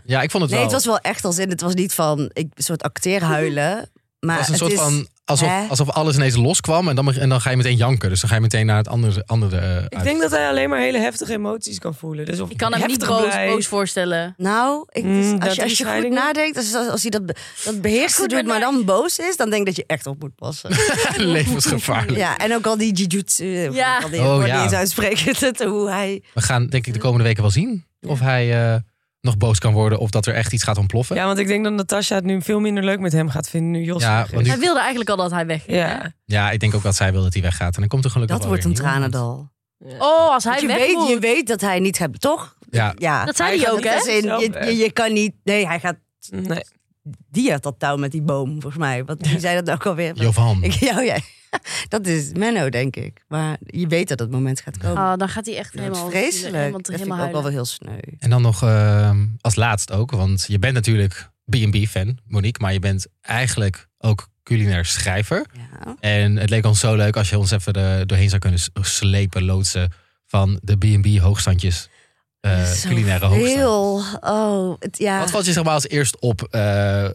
[0.06, 0.70] Ja, ik vond het Nee, wel.
[0.74, 3.90] het was wel echt als in, het was niet van ik soort acteerhuilen.
[4.26, 5.68] Maar Het was een het soort is, van alsof, Hè?
[5.68, 8.10] alsof alles ineens loskwam en dan, en dan ga je meteen janken.
[8.10, 10.04] Dus dan ga je meteen naar het andere, andere eh, Ik uit.
[10.04, 12.26] denk dat hij alleen maar hele heftige emoties kan voelen.
[12.26, 14.34] Dus of Ik kan hem niet boos, boos voorstellen.
[14.38, 17.22] Nou, ik, Mm, dus als, je, als je goed nadenkt, als, als hij dat,
[17.66, 20.20] dat beheerst Goed doet, maar dan boos is, dan denk ik dat je echt op
[20.20, 20.70] moet passen.
[21.18, 22.18] Levensgevaarlijk.
[22.18, 23.70] ja, en ook al die jujutsu, Ja.
[23.72, 23.98] ja.
[24.04, 24.68] al die Oh, ja.
[24.68, 26.24] die uitspreken, hoe hij...
[26.34, 28.80] We gaan denk ik de komende weken wel zien of hij eh,
[29.26, 31.16] nog boos kan worden of dat er echt iets gaat ontploffen.
[31.16, 33.72] Ja, want ik denk dat Natasja het nu veel minder leuk met hem gaat vinden
[33.72, 35.78] nu Jos Ja, nu- Hij wilde eigenlijk al dat hij weg ging.
[35.78, 35.84] hè?
[35.88, 36.14] Ja.
[36.26, 37.74] Ja, ik denk ook dat zij wil dat hij weggaat.
[37.76, 39.54] En dan komt er gelukkig Dat wel wordt een weer tranendal.
[40.00, 41.08] Oh, als hij Want je, weg weet, moet.
[41.10, 42.56] je weet dat hij niet hebt, toch?
[42.70, 43.26] Ja, Ja.
[43.26, 43.94] Dat zei hij ook, hè?
[43.96, 45.34] als in, Zelf je, je, je kan niet...
[45.44, 45.96] Nee, hij gaat...
[46.30, 46.64] Nee.
[47.32, 49.04] Die had dat touw met die boom, volgens mij.
[49.06, 50.16] Wat, wie zei dat ook alweer?
[50.16, 50.64] Jovan.
[50.64, 51.18] Ik, ja, ja.
[51.88, 53.24] Dat is Menno, denk ik.
[53.28, 54.98] Maar je weet dat het moment gaat komen.
[55.04, 56.56] Oh, dan gaat hij echt dat is helemaal, vreselijk.
[56.56, 57.98] helemaal, dat vind ik helemaal ook wel heel sneu.
[58.20, 62.80] En dan nog eh, als laatst ook, want je bent natuurlijk B&B-fan, Monique, maar je
[62.80, 65.46] bent eigenlijk ook culinair schrijver.
[65.54, 65.96] Ja.
[66.00, 69.44] En het leek ons zo leuk als je ons even er doorheen zou kunnen slepen,
[69.44, 69.92] loodsen
[70.26, 71.90] van de B&B hoogstandjes.
[72.40, 73.54] eh, Zo culinaire hoogstand.
[73.54, 74.04] Veel.
[74.20, 75.20] Oh, het, ja.
[75.20, 77.10] Wat valt je zeg maar als eerst op eh,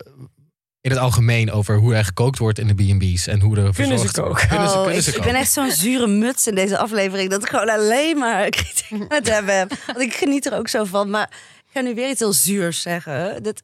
[0.81, 3.99] in het algemeen over hoe er gekookt wordt in de B&B's en hoe er Kunnen
[3.99, 4.49] ze verzorgd- koken?
[4.49, 5.33] Kunnen ze, Oh, kunnen ik, ze ik koken?
[5.33, 7.31] ben echt zo'n zure muts in deze aflevering.
[7.31, 9.73] Dat ik gewoon alleen maar kritiek het hebben heb.
[9.87, 11.11] Want ik geniet er ook zo van.
[11.11, 11.31] Maar
[11.67, 13.43] ik ga nu weer iets heel zuurs zeggen.
[13.43, 13.61] Dat,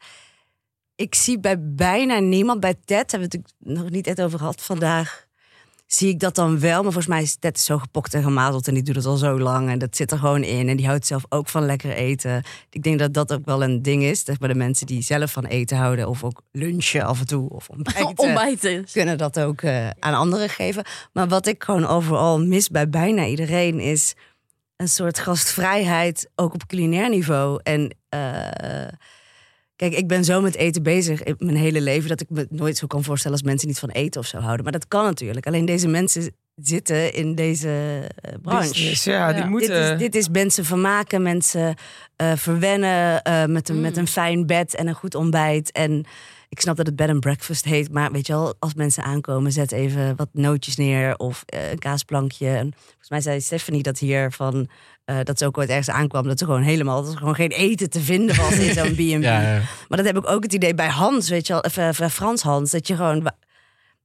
[0.95, 4.39] ik zie bij bijna niemand, bij Ted hebben we het natuurlijk nog niet echt over
[4.39, 5.26] gehad vandaag.
[5.87, 8.74] Zie ik dat dan wel, maar volgens mij is Ted zo gepokt en gemazeld en
[8.74, 10.68] die doet het al zo lang en dat zit er gewoon in.
[10.68, 12.43] En die houdt zelf ook van lekker eten.
[12.70, 15.32] Ik denk dat dat ook wel een ding is, zeg maar de mensen die zelf
[15.32, 18.84] van eten houden of ook lunchen af en toe of ontbijten Ontbijten.
[18.93, 20.84] kunnen dat ook eh, aan anderen geven.
[21.12, 24.14] Maar wat ik gewoon overal mis bij bijna iedereen is
[24.76, 27.61] een soort gastvrijheid, ook op culinair niveau.
[27.62, 28.89] En eh,
[29.77, 32.77] kijk, ik ben zo met eten bezig in mijn hele leven dat ik me nooit
[32.77, 34.62] zo kan voorstellen als mensen niet van eten of zo houden.
[34.62, 35.47] Maar dat kan natuurlijk.
[35.47, 37.68] Alleen deze mensen zitten in deze
[38.20, 38.68] eh, branche.
[38.68, 39.49] Business, ja, die Ja.
[39.49, 39.68] moeten...
[39.68, 41.74] Dit is, dit is mensen vermaken, mensen
[42.16, 43.81] eh, verwennen eh, met, een, Mm.
[43.81, 45.72] met een fijn bed en een goed ontbijt.
[45.72, 46.05] En
[46.49, 49.53] ik snap dat het bed and breakfast heet, maar weet je wel, als mensen aankomen,
[49.53, 52.49] zet even wat nootjes neer of eh, een kaasplankje.
[52.49, 54.68] En volgens mij zei Stephanie dat hier van.
[55.05, 57.51] eh, dat ze ook ooit ergens aankwam, dat er gewoon helemaal dat er gewoon geen
[57.51, 58.99] eten te vinden was in zo'n B&B.
[58.99, 59.61] Ja, ja.
[59.88, 62.42] Maar dat heb ik ook het idee bij Hans, weet je wel, of, eh, Frans
[62.42, 63.30] Hans, dat je gewoon.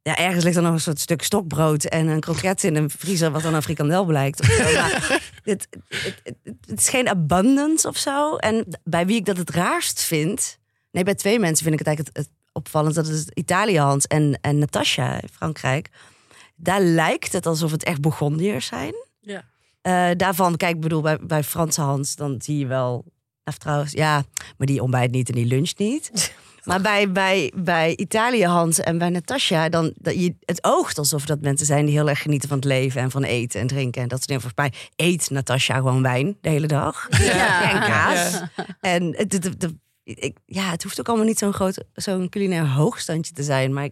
[0.04, 3.32] Ja, ergens ligt er nog een soort stuk stokbrood en een kroket in een vriezer,
[3.32, 4.40] wat dan een frikandel blijkt.
[4.40, 4.64] Of zo.
[4.74, 4.92] Maar
[5.44, 6.36] het, het, het,
[6.66, 8.36] het is geen abundance of zo.
[8.36, 10.60] En bij wie ik dat het raarst vind.
[10.92, 12.96] Nee, bij twee mensen vind ik het eigenlijk het, het opvallend.
[12.96, 15.90] Dat is Italië Hans en, en Natasja in Frankrijk.
[16.56, 18.94] Daar lijkt het alsof het echt Bourgondiërs zijn.
[19.22, 19.44] Ja.
[19.82, 23.06] Eh, daarvan, kijk, ik bedoel, bij, bij Franse Hans, dan zie je wel.
[23.44, 24.24] Of trouwens, ja,
[24.58, 26.12] maar die ontbijt niet en die luncht niet.
[26.64, 31.26] Maar bij, bij, bij Italië Hans en bij Natasja, dan dat je, het oogt alsof
[31.26, 34.02] dat mensen zijn die heel erg genieten van het leven en van eten en drinken.
[34.02, 34.42] En dat soort dingen.
[34.42, 37.08] Volgens mij eet Natasja gewoon wijn de hele dag.
[37.24, 37.62] Ja.
[37.72, 38.32] En kaas.
[38.32, 38.50] Ja.
[38.82, 39.74] En het, het, het-
[40.46, 43.74] ja, het hoeft ook allemaal niet zo'n groot, zo'n culinair hoogstandje te zijn.
[43.74, 43.90] Maar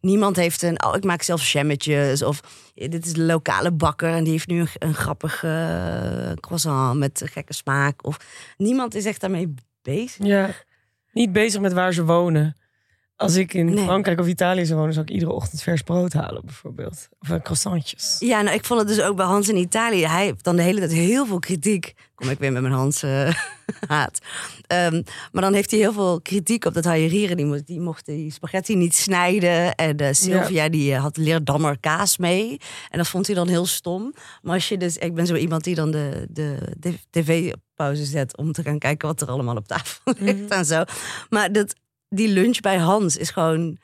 [0.00, 0.84] niemand heeft een.
[0.84, 2.22] Oh, ik maak zelf jammetjes.
[2.22, 2.40] Of
[2.74, 6.98] eh, dit is de lokale bakker en die heeft nu een, een grappig eh, croissant
[6.98, 8.06] met gekke smaak.
[8.06, 8.16] Of
[8.56, 10.26] niemand is echt daarmee bezig.
[10.26, 10.50] Ja.
[11.12, 12.56] Niet bezig met waar ze wonen.
[13.22, 13.84] Als ik in Nee.
[13.84, 17.08] Frankrijk of Italië zou wonen, zou ik iedere ochtend vers brood halen, bijvoorbeeld.
[17.20, 18.16] Of eh, croissantjes.
[18.18, 20.06] Ja, nou, ik vond het dus ook bij Hans in Italië.
[20.06, 21.92] Hij heeft dan de hele tijd heel veel kritiek.
[22.14, 23.34] Kom ik weer met mijn Hans eh,
[23.88, 24.18] haat.
[24.66, 25.02] Ehm,
[25.32, 27.36] maar dan heeft hij heel veel kritiek op dat Haierieren.
[27.36, 29.74] Die, mo- die mocht die spaghetti niet snijden.
[29.74, 32.60] En eh, Sylvia die eh, had leerdammer kaas mee.
[32.90, 34.14] En dat vond hij dan heel stom.
[34.42, 34.96] Maar als je dus...
[34.96, 38.36] Ik ben zo iemand die dan de, de, de tv-pauze zet...
[38.36, 40.82] om te gaan kijken wat er allemaal op tafel ligt en zo.
[41.28, 41.74] Maar dat,
[42.12, 43.78] die lunch bij Hans is gewoon...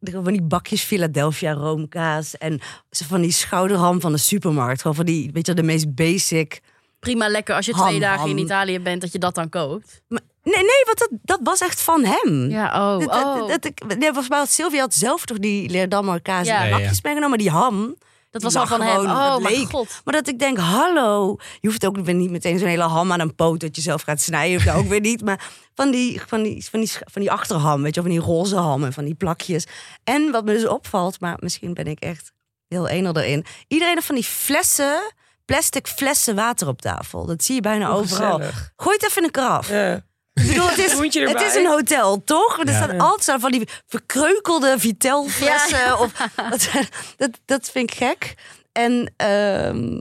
[0.00, 2.38] Van die bakjes Philadelphia roomkaas.
[2.38, 2.60] En
[2.90, 4.80] zo van die schouderham van de supermarkt.
[4.80, 6.60] Gewoon van die, weet je, de meest basic.
[7.00, 8.38] Prima lekker als je Ham, twee dagen in.
[8.38, 10.02] Italië bent, dat je dat dan koopt.
[10.08, 12.50] Maar, nee, nee, want dat, dat was echt van hem.
[12.50, 12.98] Ja, oh.
[12.98, 13.48] Dat- dat- oh.
[13.48, 16.56] dat- ik- nee, volgens mij had Sylvia had zelf toch die Leerdammer kaas Ja.
[16.58, 16.78] in Ja, ja.
[16.78, 17.28] bakjes meegenomen.
[17.28, 17.96] Maar die ham,
[18.30, 19.04] Dat was al van hem.
[19.04, 20.00] Oh, god.
[20.04, 21.36] Maar dat ik denk, hallo.
[21.60, 24.02] Je hoeft ook weer niet meteen zo'n hele ham aan een poot dat je zelf
[24.02, 24.56] gaat snijden.
[24.56, 25.24] Of dat ook weer niet.
[25.24, 28.56] Maar van die, van, die, van, die, van die achterham, weet je, van die roze
[28.56, 29.66] ham en van die plakjes.
[30.04, 32.32] En wat me dus opvalt, maar misschien ben ik echt
[32.68, 33.44] heel enel erin.
[33.68, 35.12] Iedereen heeft van die flessen,
[35.44, 37.26] plastic flessen water op tafel.
[37.26, 38.40] Dat zie je bijna overal.
[38.76, 39.68] Gooi het even in een karaf.
[39.68, 40.08] Ja.
[40.40, 42.58] Ik bedoel, het is, Moet je het is een hotel, toch?
[42.58, 42.76] Er Ja.
[42.76, 45.78] staan altijd zo van die verkreukelde Vitel-flessen.
[45.78, 45.96] Ja.
[45.96, 46.68] Of, dat,
[47.16, 48.34] dat, dat vind ik gek.
[48.72, 49.98] En ehm,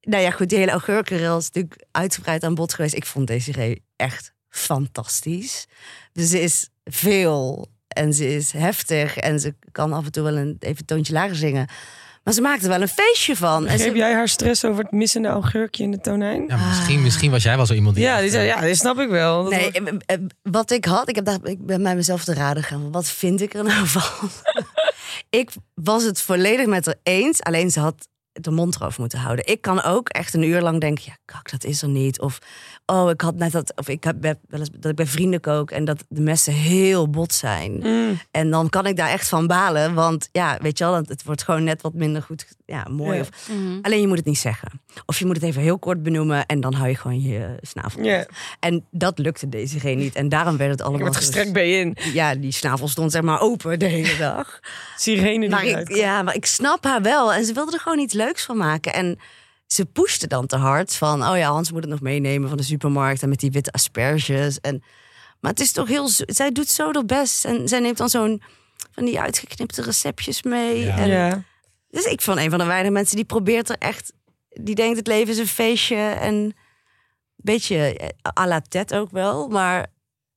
[0.00, 2.94] nou ja, goed, die hele augurkenrel is natuurlijk uitgebreid aan bod geweest.
[2.94, 5.66] Ik vond Desiree echt fantastisch.
[6.12, 9.16] Dus ze is veel En ze is heftig.
[9.16, 11.68] En ze kan af en toe wel een even een toontje lager zingen.
[12.30, 13.66] Maar ze maakt er wel een feestje van.
[13.66, 16.44] En Heb ze, jij haar stress over het missende augurkje in de tonijn?
[16.48, 18.04] Ja, misschien, misschien was jij wel zo iemand die...
[18.04, 19.42] Ja, die zei, ja, dat snap ik wel.
[19.42, 22.24] Dat Nee, wordt- eh, eh, wat ik had, ik, heb daar, ik ben bij mezelf
[22.24, 22.90] te raden gegaan.
[22.92, 24.28] Wat vind ik er nou van?
[25.30, 28.08] ik was het volledig met haar eens, alleen ze had
[28.44, 29.46] de mond erover moeten houden.
[29.46, 32.20] Ik kan ook echt een uur lang denken, ja, kak, dat is er niet.
[32.20, 32.38] Of,
[32.86, 35.70] oh, ik had net dat, of ik heb wel eens dat ik bij vrienden kook
[35.70, 37.72] en dat de messen heel bot zijn.
[37.82, 38.20] Mm.
[38.30, 41.22] En dan kan ik daar echt van balen, want ja, weet je wel, het- het
[41.24, 43.14] wordt gewoon net wat minder goed, ja, mooi.
[43.16, 43.20] Ja.
[43.20, 43.28] Of,
[43.82, 44.80] alleen je moet het niet zeggen.
[45.06, 48.02] Of je moet het even heel kort benoemen en dan hou je gewoon je snavel.
[48.02, 48.26] Ja,
[48.60, 50.14] En dat lukte deze geen niet.
[50.14, 51.04] En daarom werd het ik allemaal...
[51.04, 51.96] heb het zo- gestrekt bij in.
[52.12, 54.60] Ja, die snavel stond zeg maar open de hele dag.
[54.96, 57.32] Sirene die Maar ik, ja, maar ik snap haar wel.
[57.32, 58.92] En ze wilde er gewoon iets leuks van maken.
[58.92, 59.18] En
[59.66, 61.28] ze pushte dan te hard van...
[61.28, 63.22] oh ja, Hans moet het nog meenemen van de supermarkt...
[63.22, 64.60] en met die witte asperges.
[64.60, 64.82] En,
[65.40, 66.08] maar het is toch heel...
[66.08, 67.44] Zij doet zo haar best.
[67.44, 68.42] En zij neemt dan zo'n...
[68.92, 70.84] van die uitgeknipte receptjes mee.
[70.84, 70.96] Ja.
[70.96, 71.42] En, Ja.
[71.90, 74.12] Dus ik van een van de weinige mensen die probeert er echt...
[74.48, 76.34] die denkt het leven is een feestje en...
[76.34, 76.54] een
[77.36, 78.08] beetje eh,
[78.42, 79.48] à la Ted ook wel.
[79.48, 79.86] Maar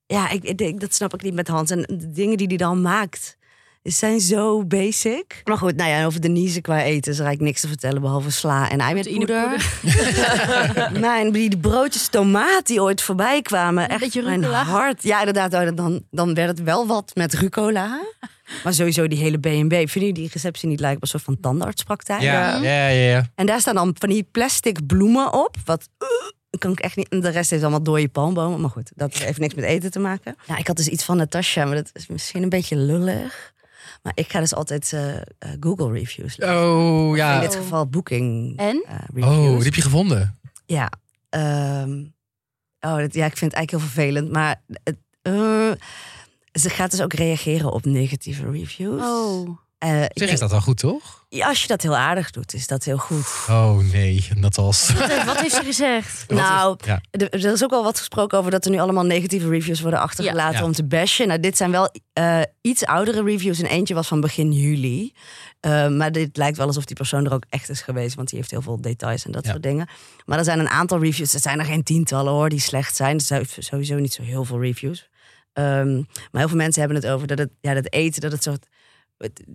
[0.05, 1.69] ja, ik, ik denk, dat snap ik niet met Hans.
[1.69, 3.37] En de dingen die hij dan maakt...
[3.83, 5.41] zijn zo basic.
[5.43, 8.01] Maar goed, nou ja, over Denise qua eten is er eigenlijk niks te vertellen...
[8.01, 9.79] behalve sla en eiwitpoeder.
[10.99, 13.89] Mijn, die broodjes tomaat die ooit voorbij kwamen.
[13.89, 15.03] Echt beetje mijn hart.
[15.03, 15.53] Ja, inderdaad.
[15.53, 18.01] oh, Dan, dan werd het wel wat met rucola.
[18.63, 19.89] Maar sowieso die hele B&B.
[19.89, 22.21] Vind je die receptie niet lijkt op een soort van tandartspraktijk?
[22.21, 23.29] Ja, ja, ja.
[23.35, 25.55] En daar staan dan van die plastic bloemen op.
[25.65, 27.09] Wat uh, kan ik echt niet.
[27.09, 28.61] en De rest is allemaal dode palmbomen.
[28.61, 30.35] Maar goed, dat heeft niks met eten te maken.
[30.47, 33.53] Ja, ik had dus iets van Natasha, maar dat is misschien een beetje lullig.
[34.03, 35.21] Maar ik ga dus altijd eh, eh,
[35.59, 36.55] Google reviews lezen.
[36.59, 37.39] Oh, In ja.
[37.39, 38.83] dit geval Booking En?
[38.87, 39.37] eh, reviews.
[39.37, 40.39] Oh, die heb je gevonden.
[40.65, 40.91] Ja.
[41.29, 42.03] ehm,
[42.79, 44.31] oh, dat, ja, ik vind het eigenlijk heel vervelend.
[44.31, 45.71] Maar het, eh,
[46.51, 49.01] ze gaat dus ook reageren op negatieve reviews.
[49.01, 49.57] Oh.
[49.83, 51.25] Eh, Zeg, is dat wel goed, toch?
[51.29, 53.25] ja, als je dat heel aardig doet, is dat heel goed.
[53.49, 54.89] Oh nee, dat was...
[54.93, 56.25] Wat, wat heeft ze gezegd?
[56.27, 57.01] Nou, ja.
[57.11, 60.53] er, is ook wel wat gesproken over dat er nu allemaal negatieve reviews worden achtergelaten
[60.53, 60.59] Ja.
[60.59, 60.65] Ja.
[60.65, 61.27] om te bashen.
[61.27, 65.13] Nou, dit zijn wel eh, iets oudere reviews en eentje was van begin juli.
[65.59, 68.37] Eh, maar dit lijkt wel alsof die persoon er ook echt is geweest, want die
[68.37, 69.51] heeft heel veel details en dat Ja.
[69.51, 69.87] soort dingen.
[70.25, 73.15] Maar er zijn een aantal reviews, er zijn er geen tientallen hoor, die slecht zijn.
[73.15, 75.09] Er zijn sowieso niet zo heel veel reviews.
[75.53, 78.43] Ehm, maar heel veel mensen hebben het over dat het, ja, dat eten, dat het
[78.43, 78.65] soort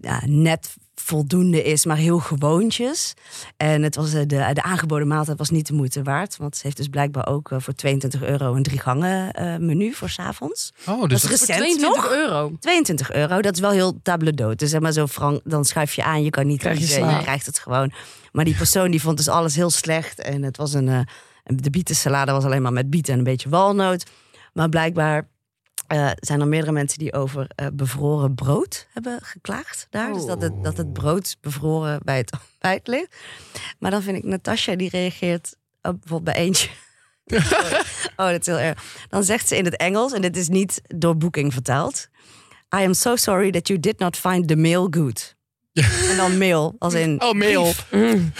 [0.01, 3.15] ja, net voldoende is, maar heel gewoontjes.
[3.57, 6.37] En het was, eh, de, de aangeboden maaltijd was niet de moeite waard.
[6.37, 9.93] Want ze heeft dus blijkbaar ook eh, voor 22 euro een drie gangen eh, menu
[9.93, 10.73] voor 's avonds.
[10.87, 12.13] Oh, Dat dus is dat- Voor recent 22 nog.
[12.13, 12.53] euro.
[12.61, 14.55] 22 euro, dat is wel heel table d'hôte.
[14.57, 17.19] Dus zeg maar zo frank, dan schuif je aan, je kan niet Krijg je je
[17.23, 17.93] krijgt het gewoon.
[18.33, 20.21] Maar die persoon die vond dus alles heel slecht.
[20.21, 21.01] En het was een, eh,
[21.45, 24.05] de bietensalade was alleen maar met bieten en een beetje walnoot.
[24.53, 25.29] Maar blijkbaar
[25.89, 30.13] eh, zijn er meerdere mensen die over eh, bevroren brood hebben geklaagd daar.
[30.13, 33.17] Dus dat het, dat het brood bevroren bij het ontbijt ligt.
[33.79, 36.69] Maar dan vind ik Natasja, die reageert bijvoorbeeld bij eentje.
[38.17, 39.07] Oh, dat is heel erg.
[39.09, 42.09] Dan zegt ze in het Engels, en dit is niet door Booking vertaald.
[42.75, 45.37] I am so sorry that you did not find the mail good.
[46.11, 47.23] En dan mail, als in...
[47.23, 47.73] Oh, mail.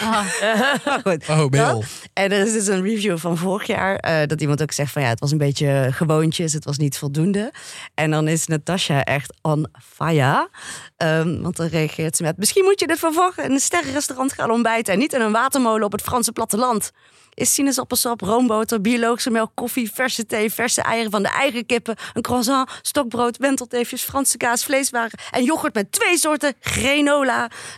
[0.01, 1.29] Maar goed.
[1.29, 1.83] Oh, mail.
[2.13, 3.95] En er is dus een review van vorig jaar.
[3.95, 6.53] eh, dat iemand ook zegt van ja, het was een beetje gewoontjes.
[6.53, 7.51] Het was niet voldoende.
[7.93, 10.49] En dan is Natasha echt on fire.
[10.97, 12.37] Ehm, want dan reageert ze met...
[12.37, 14.93] Misschien moet je dit vervolgen in een sterrenrestaurant gaan ontbijten.
[14.93, 16.91] En niet in een watermolen op het Franse platteland.
[17.33, 22.21] Is sinaasappelsap, roomboter, biologische melk, koffie, verse thee, verse eieren van de eigen kippen, een
[22.21, 27.28] croissant, stokbrood, wentelteefjes, Franse kaas, vleeswaren en yoghurt met twee soorten granola,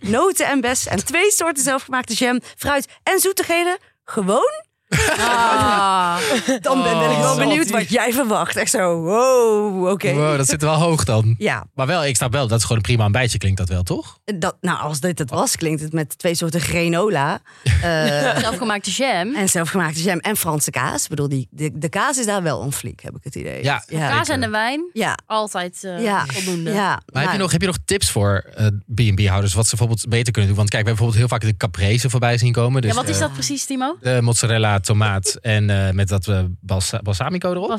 [0.01, 3.77] noten en bes en twee soorten zelfgemaakte jam, fruit en zoetigheden.
[4.03, 4.70] Gewoon?
[5.17, 6.17] Ah.
[6.61, 7.37] Dan ben, ben ik wel Oh.
[7.37, 8.55] benieuwd wat jij verwacht.
[8.55, 10.13] Echt zo, wow, oké.
[10.13, 11.35] Wow, dat zit wel hoog dan.
[11.37, 13.83] Ja, Maar wel, ik snap wel, dat is gewoon een prima ontbijtje, klinkt dat wel,
[13.83, 14.19] toch?
[14.39, 17.39] dat, nou als dit het was, klinkt het met twee soorten granola.
[17.63, 19.35] eh, Zelfgemaakte jam.
[19.35, 21.03] en zelfgemaakte jam en Franse kaas.
[21.03, 23.63] Ik bedoel, die, de, de kaas is daar wel fleek, heb ik het idee.
[23.63, 23.83] Ja.
[23.87, 24.09] ja.
[24.09, 24.89] Kaas en de wijn.
[24.93, 26.69] Ja, Altijd eh, ja, voldoende.
[26.71, 26.75] ja.
[26.89, 28.65] Maar heb Nou, je, nog, heb je nog tips voor eh,
[28.95, 30.57] B&B-houders, wat ze bijvoorbeeld beter kunnen doen?
[30.57, 32.81] Want kijk, we hebben bijvoorbeeld heel vaak de caprese voorbij zien komen.
[32.81, 33.97] Dus, Ja, wat is dat precies, Timo?
[34.01, 37.69] De mozzarella, tomaat en eh, met dat eh, balsa- balsamico erop.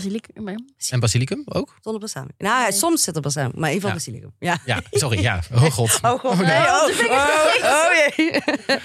[0.90, 1.74] En basilicum ook?
[1.80, 2.34] Zonder balsamico.
[2.38, 4.12] Nou, soms zit er balsamico, maar in ieder geval Ja.
[4.12, 4.34] basilicum.
[4.38, 4.58] Ja.
[4.66, 5.40] Ja, sorry, ja.
[5.52, 5.98] Oh god.
[6.12, 6.56] Oh god, nee.
[6.58, 8.40] Oh, oh, oh, jee.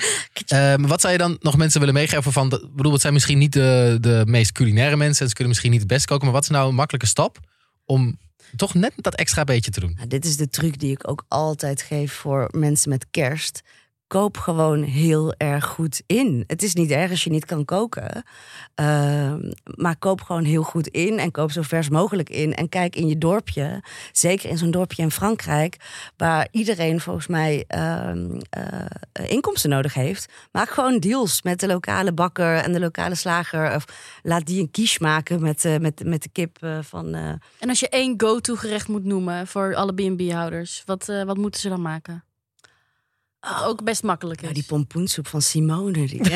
[0.48, 2.46] Ehm, wat zou je dan nog mensen willen meegeven van...
[2.54, 5.22] Ik bedoel, het zijn misschien niet de, de meest culinaire mensen...
[5.22, 6.24] en ze kunnen misschien niet het best koken...
[6.26, 7.38] maar wat is nou een makkelijke stap
[7.86, 8.18] om
[8.56, 9.94] toch net dat extra beetje te doen?
[9.96, 13.62] Nou, dit is de truc die ik ook altijd geef voor mensen met kerst.
[14.08, 16.44] Koop gewoon heel erg goed in.
[16.48, 18.24] Het is niet erg als je niet kan koken.
[18.76, 22.54] Ehm, maar koop gewoon heel goed in en koop zo vers mogelijk in.
[22.54, 25.78] En kijk in je dorpje, zeker in zo'n dorpje in Frankrijk,
[26.18, 30.34] waar iedereen volgens mij ehm, eh, inkomsten nodig heeft.
[30.52, 33.76] Maak gewoon deals met de lokale bakker en de lokale slager.
[33.76, 33.86] Of
[34.24, 37.14] laat die een quiche maken met, eh, met, met de kip eh, van.
[37.14, 41.70] En als je één go-to gerecht moet noemen voor alle B&B-houders, wat, wat moeten ze
[41.70, 42.24] dan maken?
[43.40, 44.48] Wat ook best makkelijk is.
[44.48, 45.92] ja, die pompoensoep van Simone.
[46.08, 46.24] Die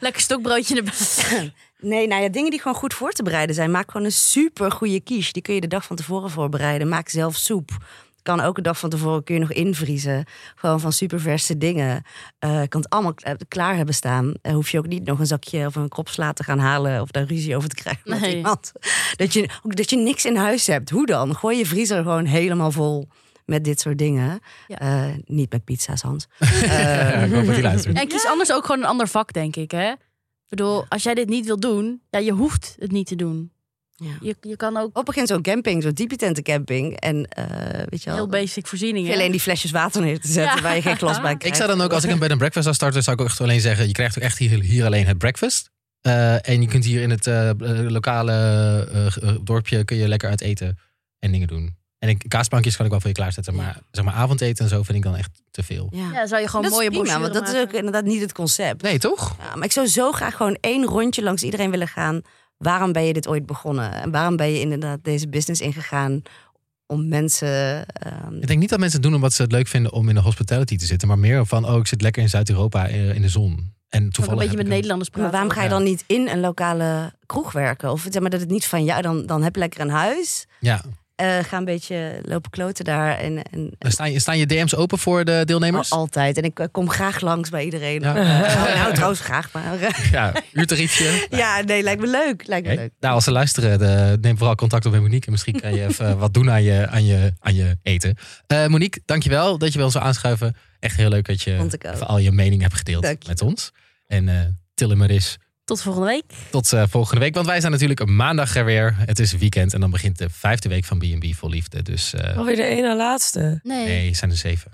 [0.00, 1.52] Lekker stokbroodje erbij.
[1.80, 3.70] Nee, nou ja, dingen die gewoon goed voor te bereiden zijn.
[3.70, 5.32] Maak gewoon een super goede quiche.
[5.32, 6.88] Die kun je de dag van tevoren voorbereiden.
[6.88, 7.70] Maak zelf soep.
[8.22, 10.24] Kan ook een dag van tevoren kun je nog invriezen.
[10.54, 12.02] Gewoon van superverse dingen.
[12.38, 13.14] Eh kan het allemaal
[13.48, 14.34] klaar hebben staan.
[14.42, 17.00] Eh, hoef je ook niet nog een zakje of een kropsla te gaan halen.
[17.00, 18.36] Of daar ruzie over te krijgen met Nee.
[18.36, 18.72] iemand.
[19.16, 20.90] Dat je, dat je niks in huis hebt.
[20.90, 21.34] Hoe dan?
[21.36, 23.08] Gooi je vriezer gewoon helemaal vol
[23.44, 24.40] met dit soort dingen.
[24.66, 24.78] Ja.
[24.78, 26.26] Eh, niet met pizza's, Hans.
[26.38, 27.98] Ja, ik hoop dat hij luistert.
[27.98, 29.70] En kies anders ook gewoon een ander vak, denk ik.
[29.70, 29.90] Hè?
[29.90, 29.96] Ik
[30.48, 33.52] bedoel, als jij dit niet wil doen, ja, je hoeft het niet te doen.
[33.96, 34.10] Ja.
[34.20, 37.00] Je, je kan ook Op begin zo'n camping, zo'n dieptentencamping.
[37.00, 37.44] En eh,
[37.88, 39.12] weet je wel, heel basic voorzieningen.
[39.12, 40.62] alleen die flesjes water neer te zetten Ja.
[40.62, 41.56] waar je geen glas bij Ik krijgt.
[41.56, 43.40] zou dan ook, als ik een bed and breakfast zou starten, zou ik ook echt
[43.40, 45.70] alleen zeggen: je krijgt ook echt hier, hier alleen het breakfast.
[46.00, 47.56] Eh, en je kunt hier in het eh, eh,
[47.90, 48.32] lokale
[48.92, 50.78] eh, eh, dorpje kun je lekker uit eten
[51.18, 51.76] en dingen doen.
[52.04, 54.82] En ik, kaasplankjes kan ik wel voor je klaarzetten, maar zeg maar avondeten en zo
[54.82, 55.88] vind ik dan echt te veel.
[55.90, 56.10] Ja.
[56.12, 58.82] Ja, zou je gewoon mooie prima, want dat is ook inderdaad niet het concept.
[58.82, 59.36] Nee, toch?
[59.38, 62.20] Ja, maar ik zou zo graag gewoon één rondje langs iedereen willen gaan.
[62.56, 63.92] Waarom ben je dit ooit begonnen?
[63.92, 66.22] En waarom ben je inderdaad deze business ingegaan?
[66.86, 67.86] Om mensen...
[67.86, 70.14] ehm, Ik denk niet dat mensen het doen omdat ze het leuk vinden om in
[70.14, 73.22] de hospitality te zitten, maar meer van: oh, ik zit lekker in Zuid-Europa eh, in
[73.22, 73.72] de zon.
[73.88, 74.40] En toevallig.
[74.40, 75.30] een beetje met Nederlanders praten.
[75.30, 77.90] maar waarom ga je dan niet in een lokale kroeg werken?
[77.90, 80.46] Of zeg maar dat het niet van jou, dan, dan heb je lekker een huis.
[80.60, 80.80] Ja.
[81.16, 83.18] Eh, ga een beetje lopen kloten daar.
[83.18, 85.90] En, en, Staan je, staan je DM's open voor de deelnemers?
[85.90, 86.36] Al- altijd.
[86.36, 88.00] En ik eh, kom graag langs bij iedereen.
[88.00, 88.12] Ja.
[88.54, 89.94] Nou, nou, trouwens graag, maar...
[90.10, 91.26] Ja, uurtariefje.
[91.42, 92.46] ja, nee, lijkt me leuk.
[92.46, 92.92] Lijkt me leuk.
[93.00, 95.26] Nou, als ze luisteren, de- neem vooral contact op met Monique.
[95.26, 98.16] En misschien kan je even wat doen aan je, aan je, aan je eten.
[98.46, 100.56] Eh Monique, dankjewel dat je wel zo aanschuiven.
[100.80, 101.68] Echt heel leuk dat je
[102.00, 103.72] al je mening hebt gedeeld met ons.
[104.06, 104.40] En eh
[104.74, 106.24] til en Maris, Tot volgende week.
[106.50, 107.34] tot eh, volgende week.
[107.34, 108.94] Want wij zijn natuurlijk maandag er weer.
[108.98, 111.82] Het is weekend en dan begint de vijfde week van B&B Vol Liefde.
[111.82, 113.60] Dus eh, Alweer de ene laatste.
[113.62, 113.86] Nee.
[113.86, 114.70] nee, het zijn er zeven.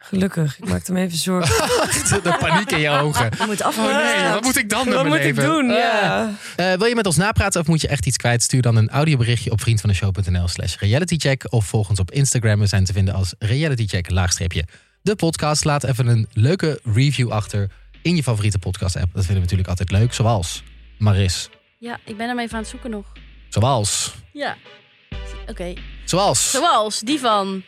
[0.00, 0.58] Gelukkig.
[0.58, 1.54] Ik maakte me even zorgen.
[2.22, 3.30] de paniek in je ogen.
[3.38, 3.94] Je moet afronden.
[3.94, 5.66] Nee, wat moet ik dan met Wat moet ik doen?
[5.66, 6.32] Ja.
[6.56, 8.42] Eh, wil je met ons napraten of moet je echt iets kwijt?
[8.42, 11.52] Stuur dan een audioberichtje op vriendvandeshow.nl slash realitycheck.
[11.52, 12.58] Of volg ons op Instagram.
[12.58, 14.64] We zijn te vinden als realitycheck laagstreepje.
[15.02, 15.64] De podcast.
[15.64, 17.70] Laat even een leuke review achter
[18.08, 19.06] in je favoriete podcast app.
[19.12, 20.12] Dat vinden we natuurlijk altijd leuk.
[20.12, 20.62] Zoals
[20.98, 21.48] Maris.
[21.78, 23.12] Ja, ik ben hem even aan het zoeken nog.
[23.48, 24.14] Zoals.
[24.32, 24.56] Ja.
[25.46, 25.74] Oké.
[26.04, 26.50] Zoals.
[26.50, 27.62] Zoals die van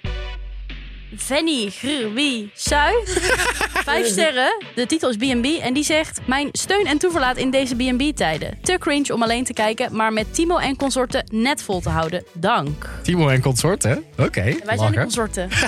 [1.16, 2.94] Fanny Grwie Sui.
[3.84, 4.64] Vijf sterren.
[4.74, 5.44] De titel is B&B.
[5.62, 6.20] En die zegt...
[6.26, 8.58] Mijn steun en toeverlaat in deze B&B-tijden.
[8.62, 9.96] Te cringe om alleen te kijken...
[9.96, 12.24] maar met Timo en consorten net vol te houden.
[12.32, 12.88] Dank.
[13.02, 13.94] Timo en consort, hè?
[14.18, 14.56] Oké.
[14.64, 15.48] Wij zijn de consorten.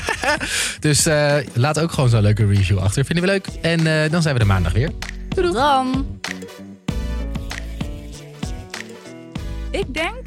[0.81, 3.05] Dus eh, laat ook gewoon zo'n leuke review achter.
[3.05, 3.47] Vinden we leuk.
[3.63, 4.91] En eh, dan zijn we er maandag weer.
[5.29, 6.21] Tot dan.
[9.71, 10.21] Ik denk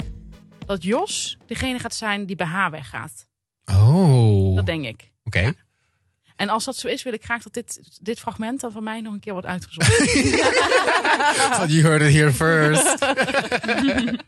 [0.65, 3.25] dat Jos degene gaat zijn die bij haar weggaat.
[3.65, 4.55] Oh.
[4.55, 5.11] Dat denk ik.
[5.23, 5.53] Oké.
[6.35, 9.01] En als dat zo is, wil ik graag dat dit, dit fragment dan van mij
[9.01, 9.87] nog een keer wordt uitgezocht.
[11.71, 13.05] You heard it here first.